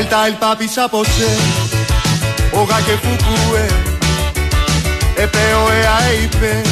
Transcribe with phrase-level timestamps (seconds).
[0.00, 1.28] Delta el papi sapose
[2.54, 3.64] Oga que fukue
[5.14, 6.62] Επέω εαείπε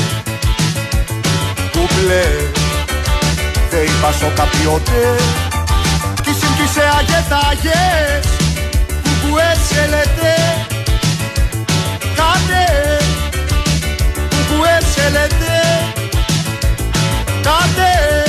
[1.73, 2.27] Κουπλέ
[3.71, 5.17] Δεν είπας στο καπιότε.
[6.23, 8.27] Κι συμπτήσε αγετάγες
[9.03, 10.35] Κουκουέ σε λέτε
[12.17, 12.67] Κάτε.
[14.29, 15.57] Κουκουέ σε λέτε
[17.43, 18.28] Κάτε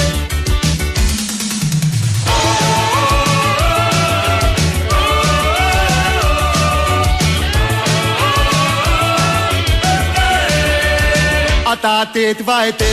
[11.72, 12.91] Atate tvaete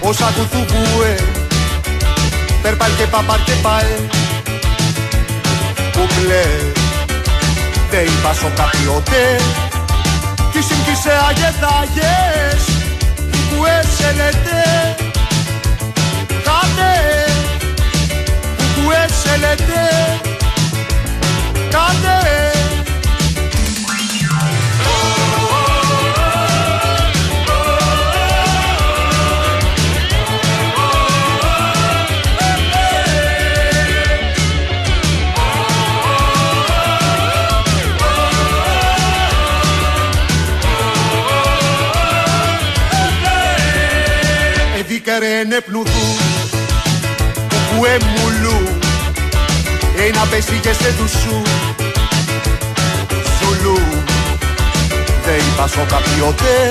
[0.00, 1.14] Όσα κουθουβούε
[2.62, 3.84] Περπαλ και παπαρ και παλ
[5.92, 6.44] Κουκλέ
[7.90, 9.40] Δε είπας σο καπιότε.
[10.52, 12.62] Κι συμπτήσε αγεθάγες
[13.30, 14.94] Κουκουέ σε λέτε
[16.28, 16.92] Κάτε
[18.56, 19.80] Κουκουέ σε λέτε
[21.70, 22.55] Κάτε
[45.16, 46.06] Εδίκαρε πνουδού
[47.48, 48.78] Που εμουλού
[50.06, 51.42] Ένα πέσηγε σε δουσού
[53.38, 53.78] Ζουλού
[55.24, 56.70] Δεν είπα σο καπιότε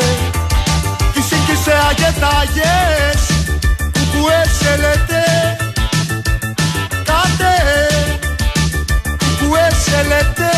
[1.14, 3.22] Κι σύγκυσε αγετάγες
[3.92, 5.24] Που έσελετε
[7.04, 7.56] Κάτε
[9.40, 10.50] Που έσελετε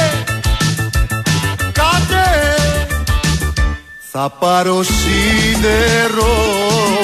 [4.20, 6.36] θα πάρω σίδερο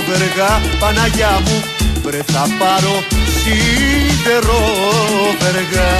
[0.08, 1.64] βεργά Παναγιά μου.
[2.03, 2.95] Βρε θα πάρω
[3.38, 4.62] σίδερο
[5.40, 5.91] βεργά.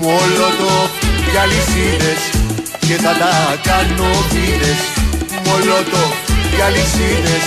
[0.00, 0.90] Μολότοφ
[1.30, 2.22] για λυσίδες
[2.86, 3.34] και θα τα
[3.68, 4.80] κάνω βίδες
[5.44, 6.14] Μολότοφ
[6.54, 7.46] για λυσίδες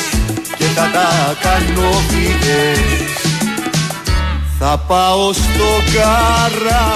[0.58, 1.10] και θα τα
[1.42, 2.80] κάνω βίδες
[4.60, 6.94] θα πάω στο καράβελια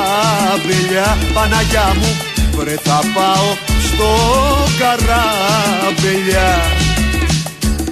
[1.34, 2.12] Παναγιά μου.
[2.56, 4.14] Βρε θα πάω στο
[4.80, 6.50] καράβελια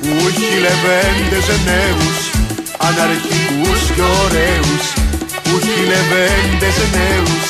[0.02, 2.20] που έχει λεβέντες νέους
[2.78, 4.86] αναρχικούς και ωραίους.
[5.44, 7.46] Που έχει λεβέντες νέους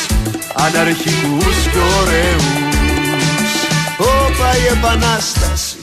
[0.54, 2.46] αναρχικούς και ωραίους.
[3.98, 5.78] Όπα η επανάσταση.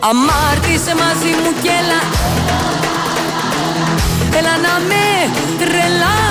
[0.00, 2.02] Αμάρτησε μαζί μου κι έλα.
[4.38, 5.04] Έλα να με
[5.58, 6.29] τρελάνεις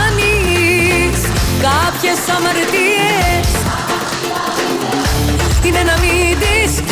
[1.61, 3.47] Κάποιες αμαρτίες.
[5.63, 6.88] Είναι να μην τις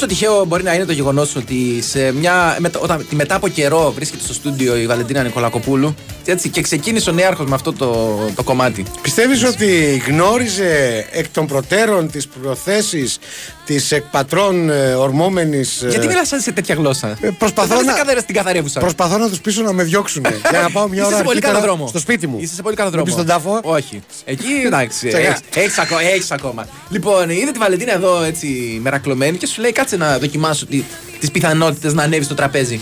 [0.00, 3.92] Πόσο τυχαίο μπορεί να είναι το γεγονός ότι σε μια, μετα, όταν, μετά από καιρό
[3.92, 5.94] βρίσκεται στο στούντιο η Βαλεντίνα Νικολακοπούλου
[6.24, 8.82] έτσι, και ξεκίνησε ο νέαρχος με αυτό το, το κομμάτι.
[9.02, 13.18] Πιστεύεις ότι γνώριζε εκ των προτέρων τις προθέσεις
[13.66, 15.82] της εκπατρών ε, ορμόμενης...
[15.82, 17.98] ε, Γιατί μιλάς σαν σε τέτοια γλώσσα; ε, προσπαθώ Δεν να- να...
[17.98, 18.80] καθαρά στην καθαρεύουσα.
[18.80, 21.36] Προσπαθώ να τους πείσω να με διώξουν για να πάω μια ώρα Είσαι σε πολύ
[21.36, 21.88] αρχίτερα καλό δρόμο.
[21.88, 22.38] στο σπίτι μου.
[22.40, 23.04] Είσαι σε πολύ καλό Να δρόμο.
[23.06, 23.60] πεις στον τάφο.
[23.62, 24.02] Όχι.
[24.24, 25.08] Εκεί εντάξει.
[25.08, 25.26] Τσακά.
[25.28, 26.66] έχεις- έχεις ακό- Έχεις ακόμα.
[26.88, 30.82] Λοιπόν, είδε τη Βαλεντίνα εδώ έτσι μερακλωμένη και σου λέει κάτσε να δοκιμάσω τι
[31.20, 32.80] τις πιθανότητες να ανέβεις στο τραπέζι.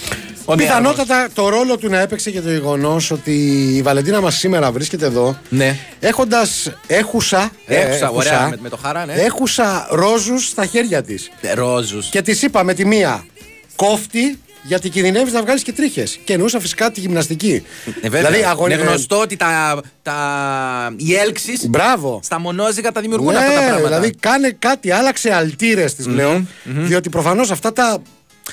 [0.51, 0.77] Ο νέαρχος.
[0.79, 3.33] Πιθανότατα το ρόλο του να έπαιξε και το γεγονός ότι
[3.77, 5.39] η Βαλεντίνα μας σήμερα βρίσκεται εδώ.
[5.49, 5.77] Ναι.
[6.01, 7.51] Έχοντας έχουσα.
[7.67, 9.13] ε, Έχουσα, ωραία, με- με το χαρά, ναι.
[9.13, 11.31] Έχουσα ρόζους στα χέρια της.
[11.41, 12.07] Ε, Ρόζους.
[12.09, 13.25] Και της είπα με τη μία
[13.77, 16.19] κόφτη γιατί κινδυνεύεις να βγάλεις και τρίχες.
[16.25, 17.63] Και εννοούσα φυσικά τη γυμναστική.
[18.01, 18.31] Ε, βέβαια.
[18.31, 20.17] δηλαδή, αγωνι- Είναι γνωστό ότι τα, τα...
[20.97, 22.21] οι έλξεις Μπράβο.
[22.23, 23.87] στα μονόζυγα τα δημιουργούν Ναι, αυτά τα πράγματα.
[23.87, 27.99] δηλαδή κάνε κάτι, άλλαξε αλτήρες της πλεον Διότι προφανώς αυτά τα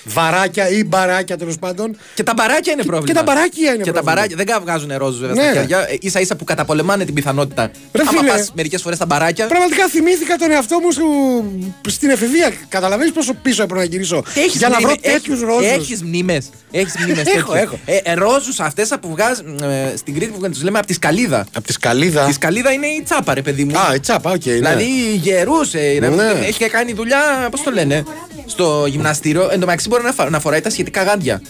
[0.03, 1.97] βαράκια ή μπαράκια τέλος πάντων.
[2.13, 3.07] Και τα μπαράκια είναι πρόβλημα.
[3.19, 4.13] και τα μπαράκια είναι Και τα πρόβλημα.
[4.13, 5.51] μπαράκια δεν βγάζουν ροζ βέβαια Ναι.
[5.51, 5.87] στα χέρια.
[6.11, 7.71] σα ίσα που καταπολεμάνε την πιθανότητα.
[7.93, 8.29] Ρε Άμα φίλε.
[8.29, 9.45] πας μερικές φορές στα μπαράκια.
[9.47, 12.51] Πραγματικά θυμήθηκα τον εαυτό μου σου- στην εφηβεία.
[12.69, 14.23] Καταλαβαίνεις πόσο πίσω έπρεπε να γυρίσω.
[14.35, 15.71] Έχεις για να βρω μνήμε- τέτοιους έχεις- ρόζους.
[15.71, 16.49] Έχεις μνήμες.
[16.71, 17.63] Έχεις μνήμες Έχω, τέτοιες.
[17.63, 17.79] έχω.
[17.85, 21.45] Ε, ε, ρόζους αυτές που βγάζουν ε, στην Κρήτη που τους λέμε από τη σκαλίδα.
[21.55, 22.27] Από τη σκαλίδα.
[22.29, 23.77] Η σκαλίδα είναι η τσάπα ρε παιδί μου.
[23.77, 24.45] Α, η τσάπα, οκ.
[24.45, 24.53] ναι.
[24.53, 24.85] Δηλαδή
[25.21, 26.23] γερούσε, ρε, Ναι.
[26.47, 28.03] έχει κάνει δουλειά, πώς το λένε,
[28.45, 29.41] στο γυμναστήριο.
[29.43, 31.41] Εν τω μεταξύ μπορεί να, φα- να φοράει τα σχετικά γάντια.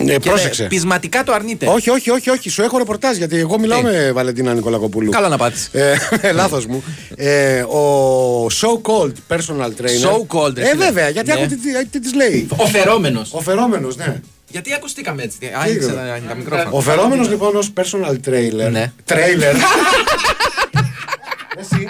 [0.00, 0.64] Ε, Και πρόσεξε.
[0.64, 1.66] πεισματικά το αρνείται.
[1.66, 2.50] Όχι, όχι, όχι, όχι.
[2.50, 5.10] Σου έχω ρεπορτάζ γιατί εγώ μιλάω Τι; με Βαλεντίνα Νικολακοπούλου.
[5.10, 5.68] Καλά να πάτεις.
[5.72, 5.94] Ε,
[6.32, 6.84] Λάθος μου.
[7.16, 10.08] Ε, ο so called personal trainer.
[10.08, 10.84] So called, ρε Ε, φίλε.
[10.84, 11.34] βέβαια, γιατί Ναι.
[11.34, 12.48] άκου τι, τι, τι της λέει.
[12.56, 13.22] Ο φερόμενο.
[13.30, 14.20] Ο φερόμενο, ναι.
[14.50, 15.38] Γιατί ακουστήκαμε έτσι.
[15.62, 16.70] Άνοιξε τα, τα μικρόφωνα.
[16.70, 18.70] Ο φερόμενο λοιπόν ως personal trailer.
[18.70, 18.92] Ναι.
[19.08, 19.54] Trailer.
[21.60, 21.88] Εσύ.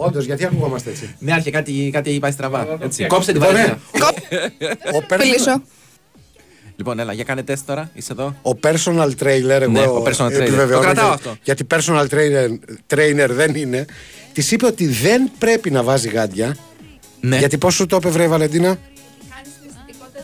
[0.00, 2.78] Όντως, γιατί ακουγόμαστε έτσι; Ναι, άρχε κάτι, κάτι έχει πάει στραβά.
[2.80, 3.06] Έτσι.
[3.06, 3.74] Κόψε την Λοιπόν, ναι.
[4.00, 4.12] βαρύτητα.
[4.94, 5.62] Ο personal- Φιλήσω.
[6.76, 7.90] Λοιπόν, έλα, για κάνε τεστ τώρα.
[7.94, 8.34] Είσαι εδώ.
[8.42, 10.30] Ο personal trailer, εγώ Ναι, ο personal trailer.
[10.40, 11.36] επιβεβαιώνω Το κρατάω για- αυτό.
[11.42, 12.58] Γιατί personal trainer,
[12.94, 13.84] trainer δεν είναι.
[14.32, 16.56] Της είπε ότι δεν πρέπει να βάζει γάντια.
[17.20, 17.38] Ναι.
[17.38, 18.78] Γιατί πώς σου το είπε, βρε Βαλεντίνα; Χάνεις
[19.60, 20.20] την αισθητικότητα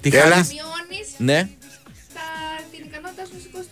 [0.00, 0.10] της.
[0.10, 0.34] Τι Έλα.
[0.34, 1.48] χάνεις; Μειώνεις Ναι.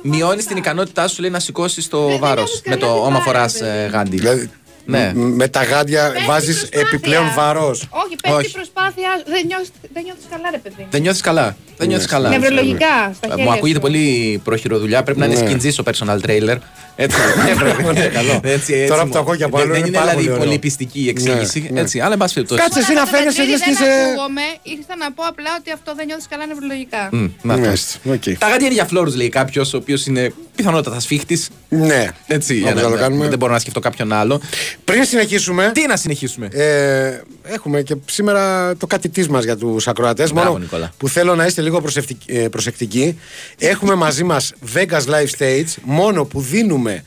[0.09, 0.45] Μειώνεις βάρος.
[0.45, 3.39] την ικανότητά σου λέει, να σηκώσεις το δεν βάρος νιώθεις με το κανένα όμα φορά
[3.39, 3.87] βάρος, παιδί.
[3.93, 4.17] γάντι.
[4.17, 4.51] Δηλαδή,
[4.85, 5.13] Ναι.
[5.15, 6.81] μ- με τα γάντια Πέφτει βάζεις προσπάθεια.
[6.81, 7.89] επιπλέον βάρος.
[7.91, 8.47] Όχι, πέφτει Όχι.
[8.47, 9.11] η προσπάθεια.
[9.19, 9.25] σου.
[9.27, 10.87] Δεν νιώθεις, δεν νιώθεις καλά, ρε παιδί.
[10.91, 11.57] Δεν νιώθεις καλά.
[11.77, 12.29] Δεν νιώθεις καλά.
[12.29, 13.85] Νευρολογικά, στα Ε, χέρια Μου ακούγεται σου.
[13.87, 15.03] πολύ προχειροδουλειά.
[15.03, 15.47] Πρέπει να είναι Ναι.
[15.47, 16.57] σκιντζή ο personal trailer.
[16.97, 17.17] Έτσι.
[17.47, 17.83] Ναι, πρέπει.
[17.83, 18.41] Ναι, καλό.
[18.43, 20.11] Έτσι, έτσι Τώρα μου- που το ακούω και από Δεν- άλλο Δεν είναι είναι πάρα
[20.11, 20.47] δηλαδή πολύ ωραίο.
[20.47, 21.61] πολύ πιστική η εξήγηση.
[21.61, 21.81] Ναι, ναι.
[21.81, 22.01] Έτσι.
[22.01, 22.61] Αλλά εν πάση περιπτώσει.
[22.63, 24.01] Κάτσε εσύ να Κατά τα φαίνεσαι τρίτη λες και δεν είσαι.
[24.09, 24.41] ακούγομαι.
[24.63, 27.09] Ήρθα να πω απλά ότι αυτό δεν νιώθεις καλά νευρολογικά.
[27.13, 27.65] Μμ, να αυτό.
[27.67, 28.23] Μάλιστα, οκ.
[28.39, 31.37] Τα γάντια είναι για φλόρους, λέει κάποιος, ο οποίος είναι πιθανότατα σφίχτη.
[31.69, 32.03] Ναι.
[32.27, 33.29] Έτσι, για Όπως να- θα το κάνουμε.
[33.29, 34.41] δεν μπορώ να σκεφτώ κάποιον άλλο.
[34.85, 35.71] Πριν συνεχίσουμε.
[35.75, 40.33] Τι να συνεχίσουμε; Ε, έχουμε και σήμερα το κάτι της μας για τους ακροατές.
[40.33, 40.93] Μπράβο, Μόνο Νικόλα.
[40.97, 43.19] που θέλω να είστε λίγο προσεκτικ- ε, προσεκτικοί.
[43.59, 45.75] Έχουμε μαζί μας Vegas Live Stage.
[45.83, 47.05] Μόνο που δίνουμε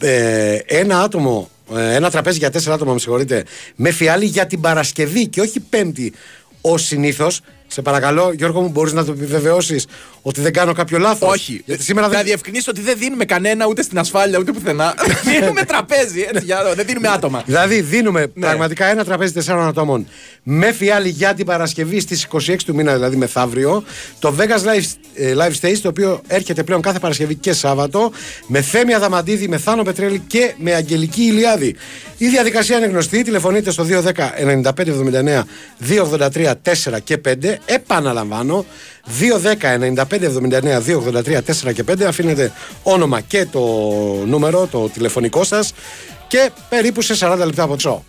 [0.00, 3.44] ε, ένα άτομο, ε, ένα τραπέζι για τέσσερα άτομα, με συγχωρείτε,
[3.76, 6.12] με φιάλη για την Παρασκευή και όχι Πέμπτη
[6.60, 7.40] ως συνήθως.
[7.66, 9.86] Σε παρακαλώ, Γιώργο μου, μπορείς να το επιβεβαιώσεις
[10.26, 11.32] ότι δεν κάνω κάποιο λάθος.
[11.32, 11.62] Όχι.
[11.66, 12.24] Γιατί σήμερα Να δεν.
[12.24, 14.94] διευκρινίσω ότι δεν δίνουμε κανένα ούτε στην ασφάλεια ούτε πουθενά.
[15.38, 17.42] δίνουμε τραπέζι, έτσι, για, δεν δίνουμε άτομα.
[17.46, 18.46] Δηλαδή δίνουμε Ναι.
[18.46, 20.06] πραγματικά ένα τραπέζι τεσσάρων ατόμων
[20.42, 23.84] με φιάλη για την Παρασκευή στις 26 του μήνα, δηλαδή μεθαύριο.
[24.18, 24.84] Το Vegas Live,
[25.14, 28.12] ε, Live Stage, το οποίο έρχεται πλέον κάθε Παρασκευή και Σάββατο,
[28.46, 31.76] με Θέμη Αδαμαντίδη, με Θάνο Πετρέλη και με Αγγελική Ηλιάδη.
[32.18, 35.42] Η διαδικασία είναι γνωστή, τηλεφωνείτε στο 210 9579
[35.88, 37.58] 283 4 και 5.
[37.64, 38.64] Επαναλαμβάνω,
[39.06, 42.02] 210 9579 283 4 και 5.
[42.02, 42.52] Αφήνετε
[42.82, 43.60] όνομα και το
[44.26, 45.72] νούμερο, το τηλεφωνικό σας
[46.28, 48.04] και περίπου σε 40 λεπτά από το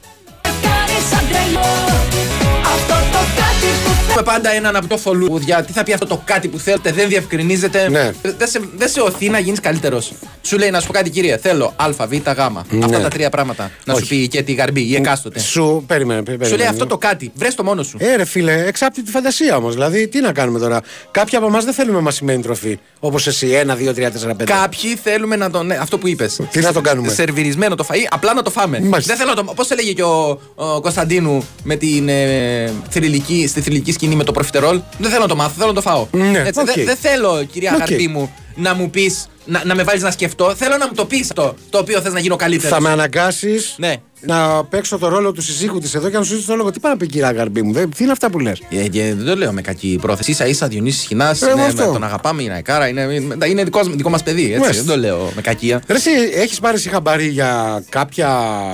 [4.18, 5.64] Έχουμε πάντα έναν από το φολούδια.
[5.64, 7.90] Τι θα πει αυτό το κάτι που θέλετε, δεν διευκρινίζεται.
[7.90, 8.12] Ναι.
[8.22, 10.14] Δεν σε, δεν σε οθεί να γίνεις καλύτερος.
[10.42, 11.38] Σου λέει να σου πω κάτι, κύριε.
[11.38, 12.40] Θέλω Α, Β, Γ.
[12.84, 13.64] Αυτά τα τρία πράγματα.
[13.64, 13.94] Να σου Ναι.
[13.94, 14.08] Όχι.
[14.08, 15.40] πει και τη Γαρμπή ή εκάστοτε.
[15.40, 16.50] Σου, περίμενε, περίμενε.
[16.50, 17.32] Σου λέει αυτό το κάτι.
[17.36, 17.98] Βρες το μόνος σου.
[18.00, 19.74] Ε, ρε φίλε, εξάπτει τη φαντασία όμως.
[19.74, 20.82] Δηλαδή, τι να κάνουμε τώρα;
[21.12, 22.80] Κάποιοι από εμάς δεν θέλουμε μασημένη τροφή.
[23.00, 24.44] Όπως εσύ, 1, 2, 3, 4, 5.
[24.44, 25.66] Κάποιοι θέλουμε να τον.
[25.66, 26.40] Ναι, αυτό που είπες.
[26.52, 28.80] Τι να τον κάνουμε; Σερβιρισμένο το φαΐ, απλά να το φάμε.
[28.80, 29.16] Μάλιστα.
[29.16, 29.54] Δεν θέλω να το.
[29.56, 34.32] Πώς έλεγε και ο, ο Κωνσταντίνου με την ε, θρυλική, στη θρυλική σκηνή; Με το
[34.32, 34.80] προφιτερόλ.
[34.98, 36.08] Δεν θέλω να το μάθω, θέλω να το φάω.
[36.12, 36.66] Ναι, Έτσι, οκ.
[36.66, 37.78] δεν- Δεν θέλω, κυρία Οκ.
[37.80, 39.28] Γαρπή μου, να μου πεις.
[39.48, 40.54] Να, να με βάλεις να σκεφτώ.
[40.56, 42.72] Θέλω να μου το πεις αυτό το οποίο θες να γίνω καλύτερος.
[42.76, 43.94] Θα με αναγκάσεις Ναι.
[44.22, 46.72] να παίξω το ρόλο του συζύγου της εδώ και να σου ζητήσω το λόγο.
[46.72, 49.14] Τι πάει να πει, κυρία Γαρμπή μου, δεν- τι είναι αυτά που λες; Ε, και
[49.16, 50.34] δεν το λέω με κακή πρόθεση.
[50.34, 51.26] σα ίσα Διονύσης Χινά.
[51.58, 51.92] Ε, αυτό.
[51.92, 52.88] τον αγαπάμε, είναι αεκάρα.
[52.88, 53.02] Είναι,
[53.48, 54.46] είναι δικό, δικό μας παιδί.
[54.46, 54.84] Έτσι, Μάλιστα.
[54.84, 55.82] δεν το λέω με κακία.
[55.88, 58.30] Ρε, εσύ έχεις πάρει εσύ χαμπάρι για κάποια.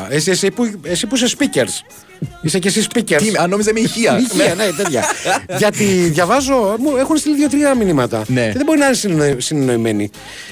[0.09, 1.95] Εσύ, εσύ, που, εσύ που είσαι speakers.
[2.41, 3.15] Είσαι και εσύ speakers.
[3.17, 4.17] Τι, αν νόμιζε με ηχεία.
[4.31, 5.03] Υγεία, ναι, τέτοια.
[5.57, 8.23] Γιατί διαβάζω, μου έχουν στείλει δύο-τρία μηνύματα.
[8.27, 8.45] Ναι.
[8.45, 10.09] Και δεν μπορεί να είναι συνεννο- συνεννοημένοι.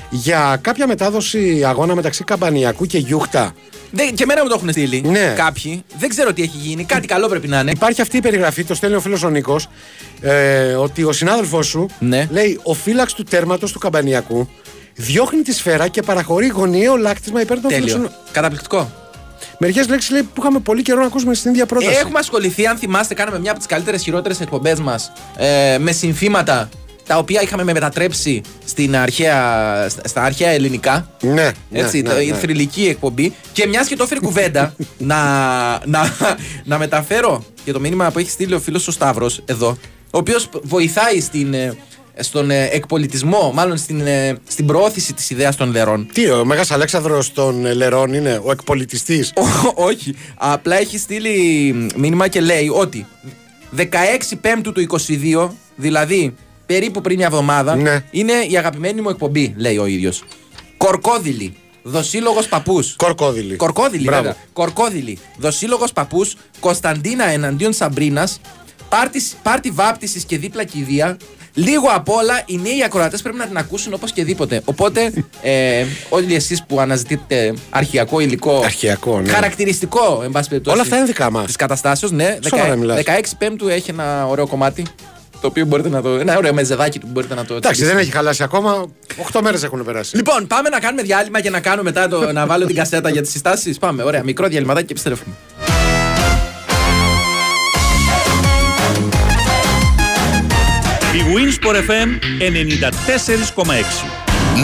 [0.09, 3.53] Για κάποια μετάδοση αγώνα μεταξύ Καμπανιακού και Γιούχτα.
[3.91, 5.33] Δεν, και εμένα μου το έχουν στείλει Ναι.
[5.37, 5.83] κάποιοι.
[5.99, 6.83] Δεν ξέρω τι έχει γίνει.
[6.83, 7.71] Κάτι καλό πρέπει να είναι.
[7.71, 9.67] Υπάρχει αυτή η περιγραφή, το στέλνει ο φίλος ο Νίκος,
[10.21, 12.27] ε, ότι ο συνάδελφός σου Ναι.
[12.31, 14.49] λέει ο φύλαξ του τέρματος του Καμπανιακού
[14.95, 17.85] διώχνει τη σφαίρα και παραχωρεί γωνιαίο λάκτισμα υπέρ των Τέλειο.
[17.87, 18.11] φιλοξενών.
[18.31, 18.91] Καταπληκτικό.
[19.61, 21.97] Μερικές λέξεις λέει που είχαμε πολύ καιρό να ακούσουμε στην ίδια πρόταση.
[21.99, 26.69] Έχουμε ασχοληθεί, αν θυμάστε, κάναμε μια από τις καλύτερες χειρότερες εκπομπές μας ε, με συνθήματα
[27.07, 29.35] τα οποία είχαμε μετατρέψει στην αρχαία,
[29.89, 31.09] στα- στα αρχαία ελληνικά.
[31.21, 32.37] Ναι, Έτσι, ναι, το- ναι, η ναι.
[32.37, 33.33] θρηλυκή εκπομπή.
[33.53, 35.17] Και μιας και το έφερε κουβέντα, να,
[35.85, 36.13] να,
[36.63, 39.77] να μεταφέρω και το μήνυμα που έχει στείλει ο φίλος ο Σταύρος εδώ,
[40.11, 41.77] ο οποίος βοηθάει στην, ε,
[42.19, 46.07] στον ε, εκπολιτισμό, μάλλον στην, ε, στην προώθηση της ιδέας των λερών.
[46.13, 50.15] Τι, ο Μέγας Αλέξανδρος των ε, Λερών είναι ο εκπολιτιστής; Ό- Όχι.
[50.37, 51.31] Απλά έχει στείλει
[51.95, 53.05] μήνυμα και λέει ότι
[53.77, 53.83] 16
[54.41, 56.35] Πέμπτου του 22, δηλαδή
[56.65, 58.03] περίπου πριν μια εβδομάδα, Ναι.
[58.11, 60.23] είναι η αγαπημένη μου εκπομπή, λέει ο ίδιος.
[60.77, 61.53] Κορκόδηλη.
[61.83, 62.95] Δοσύλλογος παππούς.
[62.95, 63.55] Κορκόδηλη.
[63.55, 64.21] Κορκόδηλη, Μπράβο.
[64.21, 64.37] βέβαια.
[64.53, 65.17] Κορκόδηλη.
[65.37, 66.35] Δοσύλλογος παππούς.
[66.59, 68.39] Κωνσταντίνα εναντίον Σαμπρίνας.
[68.89, 71.17] Πάρτι, πάρτι βάπτισης και δίπλα κηδεία.
[71.59, 74.61] Λίγο απ' όλα οι νέοι ακροατές πρέπει να την ακούσουν όπως και δίποτε.
[74.65, 75.11] Οπότε,
[75.41, 78.61] ε, όλοι εσείς που αναζητείτε αρχιακό υλικό.
[78.65, 79.29] Αρχαιακό, ναι.
[79.29, 80.75] Χαρακτηριστικό, εν πάση περιπτώσει.
[80.75, 81.45] Όλα αυτά είναι δικά μας.
[81.45, 82.37] Της καταστάσεως, ναι.
[82.49, 82.97] Σοβαρά μιλάς.
[82.97, 84.83] 16 Πέμπτου έχει ένα ωραίο κομμάτι.
[85.41, 86.09] Το οποίο μπορείτε να το.
[86.09, 87.53] Ένα ωραίο μεζεδάκι που μπορείτε να το.
[87.55, 87.95] Εντάξει, τσιμπήσετε.
[87.95, 88.85] δεν έχει χαλάσει ακόμα.
[89.33, 90.15] 8 μέρες έχουν περάσει.
[90.15, 93.21] Λοιπόν, πάμε να κάνουμε διάλειμμα και να κάνουμε μετά το, να βάλω την κασέτα για
[93.21, 93.77] τις συστάσεις.
[93.77, 94.23] Πάμε, ωραία.
[94.23, 95.35] Μικρό διαλυματάκι και επιστρέφουμε.
[101.39, 104.05] Winsport FM 94,6.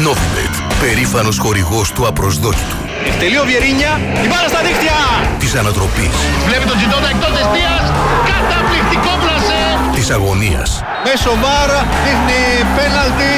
[0.05, 2.77] Novibet, περήφανος χορηγός του απροσδόκητου,
[3.10, 3.91] Εκτελεί ο Βιερίνια,
[4.24, 4.98] η μπάλα στα δίχτυα.
[5.41, 6.15] της ανατροπής,
[6.48, 7.84] Βλέπει τον Τζιντότα εκτός εστίας.
[8.32, 9.63] Καταπληκτικό πλασέ.
[9.98, 10.70] της αγωνίας,
[11.08, 12.39] Μέσω βάρα δείχνει
[12.77, 13.32] πέναλτι.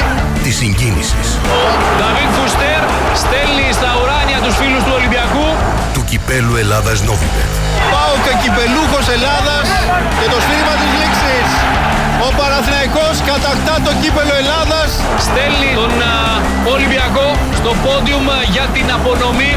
[0.44, 1.28] της συγκίνησης,
[2.00, 2.82] Δαβίδ Φουστέρ
[3.22, 5.46] στέλνει στα ουράνια τους φίλους του Ολυμπιακού.
[5.94, 7.52] του κυπέλου Ελλάδας Novibet.
[7.94, 9.66] Πάω και κυπελούχος Ελλάδας
[10.18, 11.48] και το σφύριγμα της λήξης.
[12.26, 14.90] Ο Παναθηναϊκός κατακτά το κύπελο Ελλάδας.
[15.26, 16.16] Στέλνει τον α,
[16.74, 19.52] Ολυμπιακό στο πόντιουμ α, για την απονομή.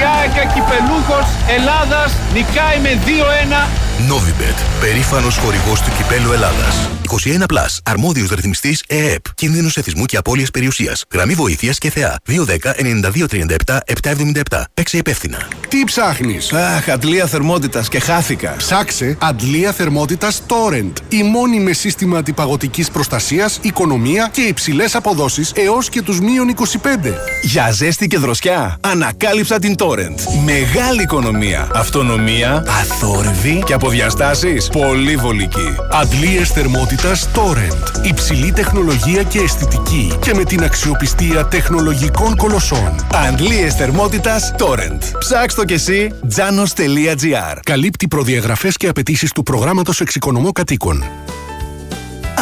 [0.00, 3.87] Η ΑΕΚ κυπελούχος Ελλάδας νικάει με 2-1.
[3.98, 6.88] Novibet, περήφανος χορηγός του κυπέλου Ελλάδας.
[7.08, 9.34] 21 Plus, αρμόδιος ρυθμιστής ΕΕΠ.
[9.34, 11.04] Κίνδυνος εθισμού και απώλειας περιουσίας.
[11.12, 12.16] Γραμμή βοήθειας και θεά.
[12.24, 14.64] 210 9237 777.
[14.74, 15.48] Παίξε υπεύθυνα.
[15.68, 18.54] Τι ψάχνεις; Αχ, αντλία θερμότητας και χάθηκα.
[18.56, 20.92] Ψάξε αντλία θερμότητας Torrent.
[21.08, 27.14] Η μόνη με σύστημα αντιπαγωτικής προστασίας, οικονομία και υψηλές αποδόσεις έως και τους μείον 25.
[27.42, 30.42] Για ζέστη και δροσιά, ανακάλυψα την Torrent.
[30.44, 35.74] Μεγάλη οικονομία, αυτονομία, αθόρυβη και από διαστάσεις πολύ βολική.
[35.90, 38.06] Αντλίες θερμότητας Torrent.
[38.06, 42.94] Υψηλή τεχνολογία και αισθητική και με την αξιοπιστία τεχνολογικών κολοσσών.
[43.28, 45.18] Αντλίες θερμότητας Torrent.
[45.18, 47.58] Ψάξ' το κι εσύ, janos.gr.
[47.62, 51.04] Καλύπτει προδιαγραφές και απαιτήσεις του προγράμματος εξοικονομώ κατοίκων.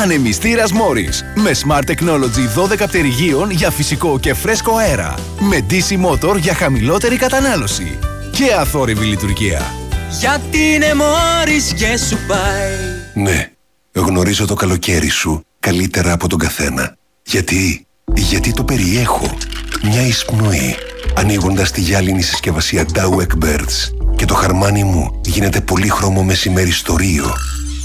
[0.02, 1.40] Ανεμιστήρας Morris.
[1.42, 5.14] Με Smart Technology 12 πτερυγίων για φυσικό και φρέσκο αέρα.
[5.38, 7.98] Με DC Motor για χαμηλότερη κατανάλωση.
[8.30, 9.85] Και αθόρυβη λειτουργία.
[10.10, 12.72] Γιατί είναι μόρις και σου πάει
[13.14, 13.50] Ναι,
[13.92, 16.96] γνωρίζω το καλοκαίρι σου καλύτερα από τον καθένα.
[17.22, 19.36] Γιατί, γιατί το περιέχω.
[19.82, 20.76] Μια εισπνοή,
[21.14, 27.34] ανοίγοντας τη γυάλινη συσκευασία Dow Birds και το χαρμάνι μου γίνεται πολύχρωμο μεσημέρι στο Ρίο.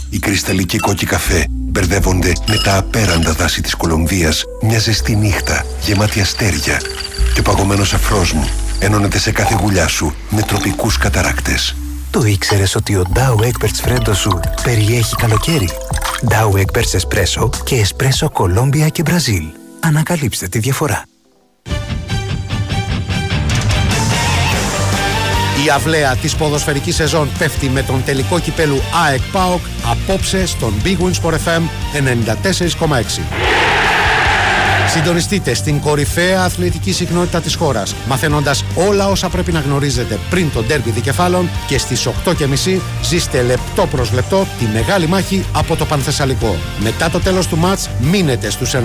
[0.10, 6.22] Οι κρυσταλλικοί κόκκι καφέ μπερδεύονται με τα απέραντα δάση της Κολομβίας μια ζεστή νύχτα γεμάτη
[6.22, 6.82] αστέρια
[7.34, 8.50] και ο παγωμένος αφρός μου
[8.80, 11.76] ενώνεται σε κάθε γουλιά σου με τροπικούς καταράκτες.
[12.12, 15.70] Το ήξερες ότι ο Dow Egberts Φρέντο σου περιέχει καλοκαίρι;
[16.30, 19.44] Dow Egberts Espresso και Espresso Colombia και Μπραζίλ.
[19.80, 21.06] Ανακαλύψτε τη διαφορά.
[25.66, 30.98] Η αυλαία της ποδοσφαιρικής σεζόν πέφτει με τον τελικό κυπέλου ΑΕΚ ΠΑΟΚ απόψε στον Big
[30.98, 31.62] Win Sport FM
[32.88, 33.61] 94,6.
[34.94, 40.68] Συντονιστείτε στην κορυφαία αθλητική συχνότητα της χώρας, μαθαίνοντας όλα όσα πρέπει να γνωρίζετε πριν τον
[40.68, 46.56] τέρμπι δικεφάλων και στις 8.30 ζήστε λεπτό προς λεπτό τη μεγάλη μάχη από το Πανθεσσαλικό.
[46.80, 48.80] Μετά το τέλος του μάτς μείνετε στους 94,6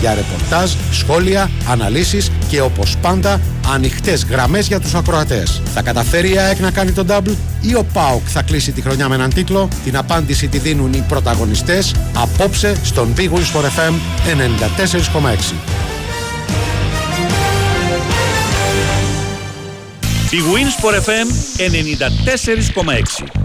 [0.00, 3.40] για ρεπορτάζ, σχόλια, αναλύσεις και όπως πάντα
[3.72, 5.62] ανοιχτές γραμμές για τους ακροατές.
[5.74, 9.08] Θα καταφέρει η ΑΕΚ να κάνει τον double ή ο ΠΑΟΚ θα κλείσει τη χρονιά
[9.08, 13.92] με έναν τίτλο; Την απάντηση τη δίνουν οι πρωταγωνιστές απόψε στον Big Wins for FM
[13.92, 15.54] 94,6.
[20.30, 21.28] Η Winsport FM
[23.24, 23.44] 94,6.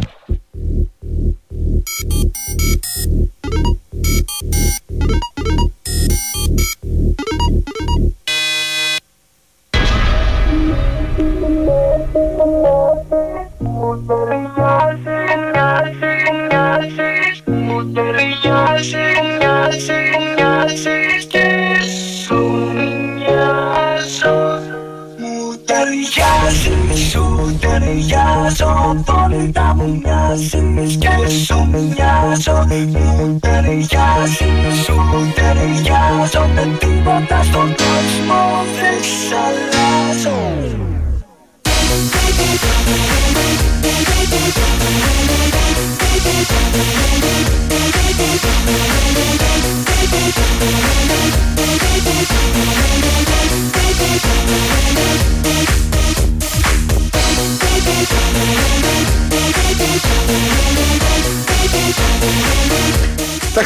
[30.29, 34.68] Μου μοιάζεις και σου μοιάζω Μου ταιριάζεις, σου ταιριάζω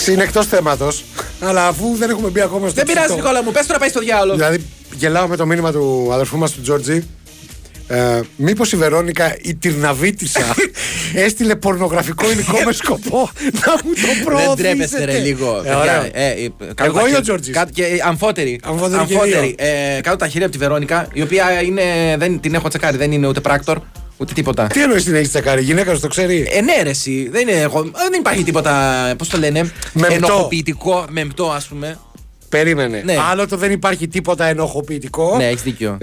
[0.03, 1.03] Εντάξει, είναι εκτός θέματος.
[1.41, 3.89] Αλλά αφού δεν έχουμε μπει ακόμα στο Δεν πειράζει, ψητό- Νικόλα μου, πες τώρα πάει
[3.89, 4.37] στο διάλογο.
[4.37, 7.03] Δηλαδή, γελάω με το μήνυμα του αδερφού μας του Τζόρτζι.
[7.87, 10.55] Ε, Μήπως η Βερόνικα η Τυρναβίτησα
[11.25, 13.29] έστειλε πορνογραφικό υλικό με σκοπό
[13.65, 15.57] να μου το Δεν προωθήσετε; τρέπεστε ρε λίγο.
[15.57, 15.77] Ε, παιδιά.
[15.79, 16.03] ωραίο.
[16.13, 18.59] Ε, ε, κάτω Εγώ τα ή ο χέρια- Τζόρτζης; κάτω και- ε, Αμφότερη.
[18.63, 19.55] Αμφότερη και Αμφότερη.
[19.57, 21.83] Ε, Κάτω τα χέρια από τη Βερόνικα, η οποία είναι,
[22.17, 23.79] δεν την έχω τσεκάρει, δεν είναι ούτε πράκτορ,
[24.23, 24.67] ούτε τίποτα.
[24.67, 27.29] Τι εννοείς την έχεις τσεκάρει, η γυναίκα σου το ξέρει; Ε, ναι, ρε, εσύ.
[27.31, 30.13] Δεν, είναι, εγώ, δεν υπάρχει τίποτα, πώς το λένε, Μεμπτό.
[30.15, 31.99] ενοχοποιητικό, μεμπτό, ας πούμε.
[32.57, 33.01] Περίμενε.
[33.05, 33.17] Ναι.
[33.31, 35.37] Άλλο το δεν υπάρχει τίποτα ενοχοποιητικό.
[35.37, 35.97] Ναι, έχεις δίκιο.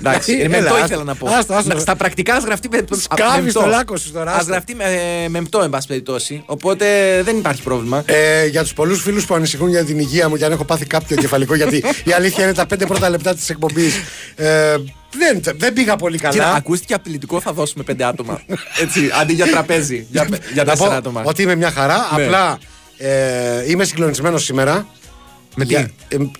[0.00, 1.28] Εντάξει, Δηλαδή, ε, μεμπτό έλα, ήθελα να πω.
[1.28, 1.74] άστο, άστο.
[1.74, 3.60] Να- Στα πρακτικά ας γραφτεί με, Σκάβεις μεμπτό.
[3.60, 4.50] το λάκκο σου τώρα, Ας άστο.
[4.52, 4.84] γραφτεί με,
[5.28, 6.42] μεμπτό, εν πάση περιπτώσει.
[6.46, 6.86] Οπότε
[7.24, 8.02] δεν υπάρχει πρόβλημα.
[8.06, 10.84] Ε, για τους πολλούς φίλους που ανησυχούν για την υγεία μου και αν έχω πάθει
[10.86, 13.94] κάποιο κεφαλικό, γιατί η αλήθεια είναι τα πέντε πρώτα λεπτά της εκπομπής.
[14.36, 14.76] Ε,
[15.18, 16.32] δεν, δεν πήγα πολύ καλά.
[16.32, 18.40] Κοίτα, ακούστηκε απειλητικό, θα δώσουμε πέντε άτομα.
[18.80, 20.06] Έτσι, αντί για τραπέζι.
[20.10, 21.22] Για, για Να τέσσερα πω άτομα.
[21.24, 22.08] ότι είμαι μια χαρά.
[22.16, 22.24] Ναι.
[22.24, 22.58] Απλά
[22.98, 24.86] ε, είμαι συγκλονισμένος σήμερα.
[25.58, 25.86] Με τι; Ε,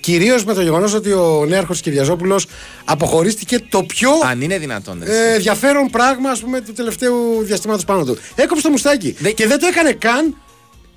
[0.01, 2.47] Κυρίως με το γεγονός ότι ο νέαρχος Κυριαζόπουλος
[2.85, 5.01] αποχωρίστηκε το πιο Αν είναι δυνατόν.
[5.05, 5.31] ρε.
[5.31, 8.19] ε, ενδιαφέρον πράγμα ας πούμε, του τελευταίου διαστήματος πάνω του.
[8.35, 9.17] Έκοψε το μουστάκι.
[9.35, 10.37] Και δεν το έκανε καν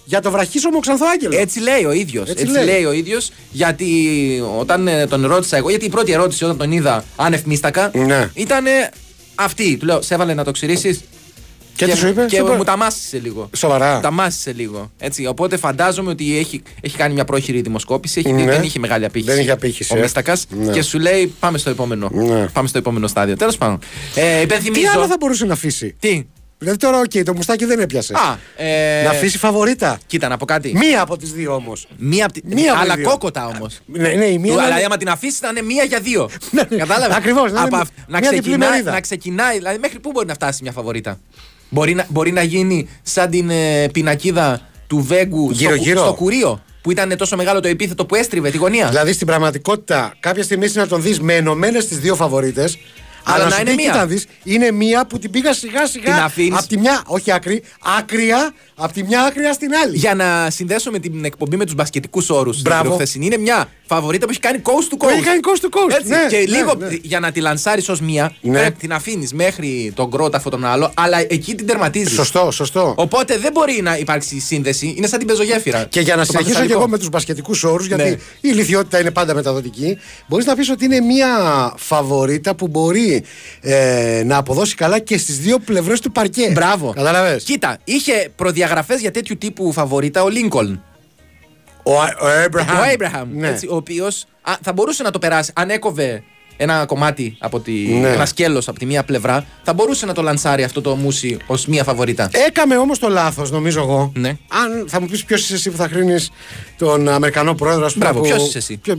[0.05, 1.37] για το βραχίσωμο Ξανθό Άγγελο.
[1.39, 2.29] Έτσι λέει ο ίδιος.
[2.29, 2.65] Έτσι Έτσι, λέει.
[2.65, 2.83] λέει.
[2.85, 3.87] ο ίδιος, γιατί
[4.59, 8.29] όταν ε, τον ρώτησα εγώ, γιατί η πρώτη ερώτηση όταν τον είδα άνευ μίστακα Ναι.
[8.33, 8.65] ήταν
[9.35, 9.77] αυτή.
[9.77, 11.01] Του λέω, σε έβαλε να το ξυρίσει.
[11.85, 13.49] Και τι σου είπε; Και Σου είπε; μου τα μάσησε λίγο.
[13.55, 14.91] Σοβαρά; Μου τα μάσησε λίγο.
[14.99, 18.21] Έτσι, οπότε φαντάζομαι ότι έχει, έχει κάνει μια πρόχειρη δημοσκόπηση.
[18.25, 18.45] Έχει, Ναι.
[18.51, 19.31] Δεν είχε μεγάλη απήχηση.
[19.31, 20.01] Δεν είχε απήχηση, Ο ε.
[20.01, 20.71] Μύστακας Ναι.
[20.71, 22.09] και σου λέει πάμε στο επόμενο.
[22.13, 22.47] Ναι.
[22.47, 23.35] Πάμε στο επόμενο στάδιο.
[23.37, 23.79] Τέλος πάντων.
[24.15, 24.89] Ε, Τι υπενθυμίζω.
[24.95, 26.25] άλλο θα μπορούσε να αφήσει; Τι;
[26.57, 28.13] Δηλαδή τώρα, οκ, το μουστάκι δεν έπιασε.
[28.13, 29.99] Α, ε, Να αφήσει φαβορίτα.
[30.07, 30.73] Κοίτα, να πω κάτι.
[30.77, 31.87] Μία από τις δύο όμως.
[31.97, 33.11] Μία απ' τη- Μία από αλλά τις δύο.
[33.11, 33.79] κόκοτα όμως.
[33.85, 34.53] Ναι, ναι, η μία.
[34.53, 36.29] Αλλά είναι- άμα την αφήσει θα είναι μία για δύο.
[36.77, 37.69] Κατάλαβες; Ακριβώς, να είναι
[38.07, 38.91] να, μια διπλή ξεκινάει, μερίδα.
[38.91, 39.57] να ξεκινάει.
[39.57, 41.19] Δηλαδή, μέχρι πού μπορεί να φτάσει μια φαβορίτα;
[41.73, 46.01] Μπορεί να, μπορεί να γίνει σαν την ε, πινακίδα του Βέγκου στο, Γύρω-γύρω.
[46.01, 46.63] στο κουρίο.
[46.81, 48.87] Που ήταν τόσο μεγάλο το επίθετο που έστριβε τη γωνία.
[48.89, 52.77] Δηλαδή στην πραγματικότητα, κάποια στιγμή είσαι να τον δεις με ενωμένες τις δύο φαβορίτες.
[53.23, 53.91] Αλλά Αλλά να να σου είναι πει, μία.
[53.91, 56.23] κοίτα δεις, είναι μία που την πήγα σιγά Την σιγά.
[56.23, 56.57] αφήνεις.
[56.57, 57.63] Από τη μια, όχι άκρη,
[57.99, 59.97] άκρια, από τη μια άκρια στην άλλη.
[59.97, 62.61] Για να συνδέσω με την εκπομπή με τους μπασκετικούς όρους.
[62.61, 62.99] Μπράβο.
[63.19, 65.09] Είναι μια φαβορίτα που έχει κάνει coast to Που coast.
[65.11, 66.09] έχει κάνει coast to coast, Έτσι.
[66.09, 66.87] ναι, και ναι, λίγο ναι.
[67.01, 68.59] για να τη λανσάρεις ως μία, Ναι.
[68.59, 72.13] πρέπει την αφήνεις μέχρι τον κρόταφο τον άλλο, αλλά εκεί την τερματίζεις.
[72.13, 72.93] Σωστό, σωστό.
[72.97, 74.93] Οπότε δεν μπορεί να υπάρξει σύνδεση.
[74.97, 75.85] Είναι σαν την πεζογέφυρα.
[75.89, 76.79] Και για να Το συνεχίσω και παθητικό.
[76.79, 78.09] εγώ με τους μπασκετικούς όρους, γιατί Ναι.
[78.09, 81.27] η ηλικιότητα είναι πάντα μεταδοτική, μπορείς να πεις ότι είναι μία
[81.77, 83.23] φαβορίτα που μπορεί
[83.61, 86.49] ε, να αποδώσει καλά και στις δύο πλευρές του παρκέ.
[86.51, 86.93] Μπράβο.
[86.95, 87.35] Κατάλαβε.
[87.45, 90.81] Κοίτα, είχε προδιαγραφές για τέτοιου τύπου φαβορίτα ο Λίνκολν.
[91.83, 92.59] Ο, ο Abraham.
[92.59, 93.25] Ο Abraham.
[93.33, 93.47] Ναι.
[93.47, 94.25] Έτσι, ο οποίος
[94.61, 95.51] θα μπορούσε να το περάσει.
[95.55, 96.23] Αν έκοβε
[96.57, 98.07] ένα κομμάτι από τη, Ναι.
[98.09, 101.65] ένα σκέλος από τη μία πλευρά, θα μπορούσε να το λανσάρει αυτό το μουσι ως
[101.65, 102.29] μία φαβορίτα.
[102.47, 104.11] Έκαμε όμως το λάθος, νομίζω εγώ.
[104.15, 104.29] Ναι.
[104.29, 106.15] Αν θα μου πεις ποιος είσαι εσύ που θα κρίνει
[106.77, 108.05] τον Αμερικανό πρόεδρο, ας πούμε.
[108.05, 108.95] Μπράβο, που- ποιος είσαι εσύ; Ποιο...